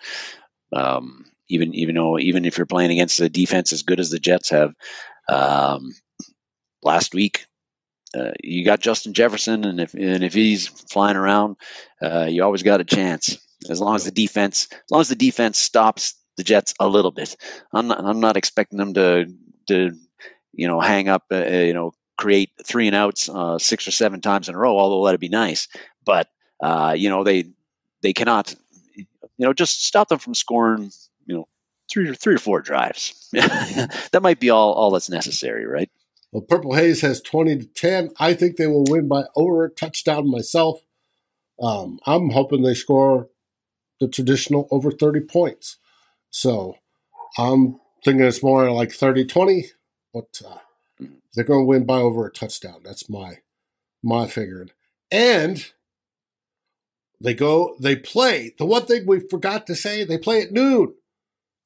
[0.73, 4.19] Um, even even though even if you're playing against a defense as good as the
[4.19, 4.75] Jets have,
[5.29, 5.93] um,
[6.83, 7.47] last week
[8.15, 11.57] uh, you got Justin Jefferson, and if and if he's flying around,
[12.03, 13.39] uh, you always got a chance
[13.71, 17.11] as long as the defense, as long as the defense stops the Jets a little
[17.11, 17.37] bit.
[17.73, 19.27] I'm not, I'm not expecting them to,
[19.69, 19.93] to,
[20.53, 23.91] you know, hang up, uh, uh, you know, create three and outs uh, six or
[23.91, 24.79] seven times in a row.
[24.79, 25.69] Although that'd be nice,
[26.05, 26.29] but
[26.63, 27.47] uh, you know, they
[28.03, 28.55] they cannot,
[28.95, 29.07] you
[29.39, 30.91] know, just stop them from scoring,
[31.27, 31.49] you know,
[31.91, 33.29] three or three or four drives.
[33.33, 35.91] that might be all all that's necessary, right?
[36.31, 38.11] Well, Purple Haze has twenty to ten.
[38.19, 40.81] I think they will win by over a touchdown myself.
[41.61, 43.29] Um, I'm hoping they score
[44.03, 45.77] the traditional over 30 points.
[46.29, 46.75] So
[47.39, 49.67] I'm thinking it's more like 30 20,
[50.13, 50.59] but uh,
[51.35, 52.81] they're going to win by over a touchdown.
[52.85, 53.39] That's my
[54.03, 54.71] my figuring.
[55.13, 55.65] And
[57.21, 58.55] they go, they play.
[58.59, 60.95] The one thing we forgot to say, they play at noon.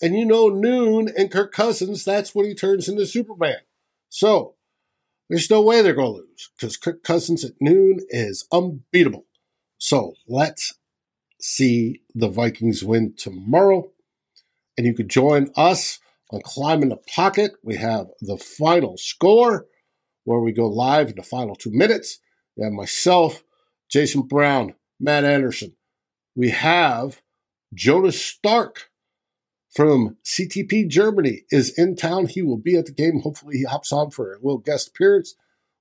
[0.03, 3.61] And you know, noon and Kirk Cousins, that's when he turns into Superman.
[4.11, 4.57] So
[5.31, 9.25] there's no way they're going to lose because Kirk Cousins at noon is unbeatable.
[9.79, 10.75] So let's
[11.41, 13.91] see the Vikings win tomorrow.
[14.77, 15.99] And you can join us
[16.31, 17.53] on Climbing the Pocket.
[17.63, 19.67] We have the final score
[20.25, 22.19] where we go live in the final two minutes.
[22.57, 23.43] We have myself,
[23.89, 25.77] Jason Brown, Matt Anderson.
[26.35, 27.23] We have
[27.73, 28.91] Jonas Stark
[29.75, 32.27] from CTP Germany is in town.
[32.27, 33.21] He will be at the game.
[33.21, 35.35] Hopefully, he hops on for a little guest appearance.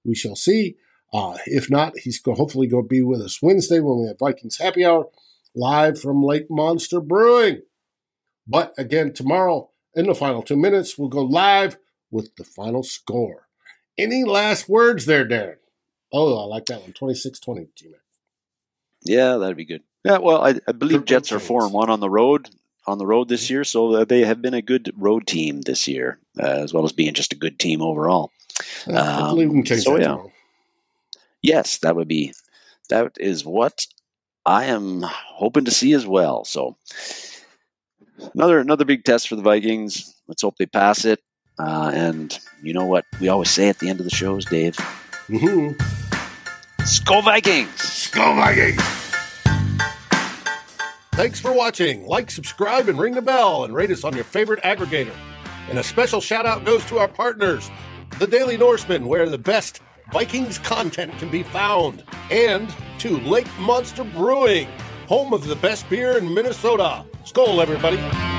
[0.03, 0.75] We shall see.
[1.13, 4.57] Uh, if not, he's hopefully going to be with us Wednesday when we have Vikings
[4.57, 5.07] Happy Hour
[5.55, 7.61] live from Lake Monster Brewing.
[8.47, 11.77] But again, tomorrow in the final two minutes, we'll go live
[12.11, 13.47] with the final score.
[13.97, 15.55] Any last words there, Darren?
[16.11, 16.93] Oh, I like that one.
[16.93, 17.93] 26 20, G
[19.03, 19.83] Yeah, that'd be good.
[20.03, 22.49] Yeah, well, I, I believe Jets are 4 and 1 on the road
[22.87, 26.19] on the road this year, so they have been a good road team this year,
[26.39, 28.31] uh, as well as being just a good team overall.
[28.87, 30.17] Um, we can change so, yeah.
[31.41, 32.33] Yes, that would be
[32.89, 33.87] that is what
[34.45, 36.45] I am hoping to see as well.
[36.45, 36.77] So
[38.33, 40.13] another another big test for the Vikings.
[40.27, 41.19] Let's hope they pass it.
[41.57, 44.75] Uh, and you know what we always say at the end of the shows, Dave?
[45.27, 45.81] Mm-hmm.
[46.83, 47.69] Skol Vikings!
[47.69, 48.83] Skol Vikings!
[51.13, 52.05] Thanks for watching.
[52.05, 55.15] Like, subscribe, and ring the bell, and rate us on your favorite aggregator.
[55.69, 57.71] And a special shout out goes to our partners,
[58.19, 59.79] the Daily Norseman, where the best
[60.11, 64.67] Vikings content can be found, and to Lake Monster Brewing,
[65.07, 67.03] home of the best beer in Minnesota.
[67.25, 68.34] Skol, everybody.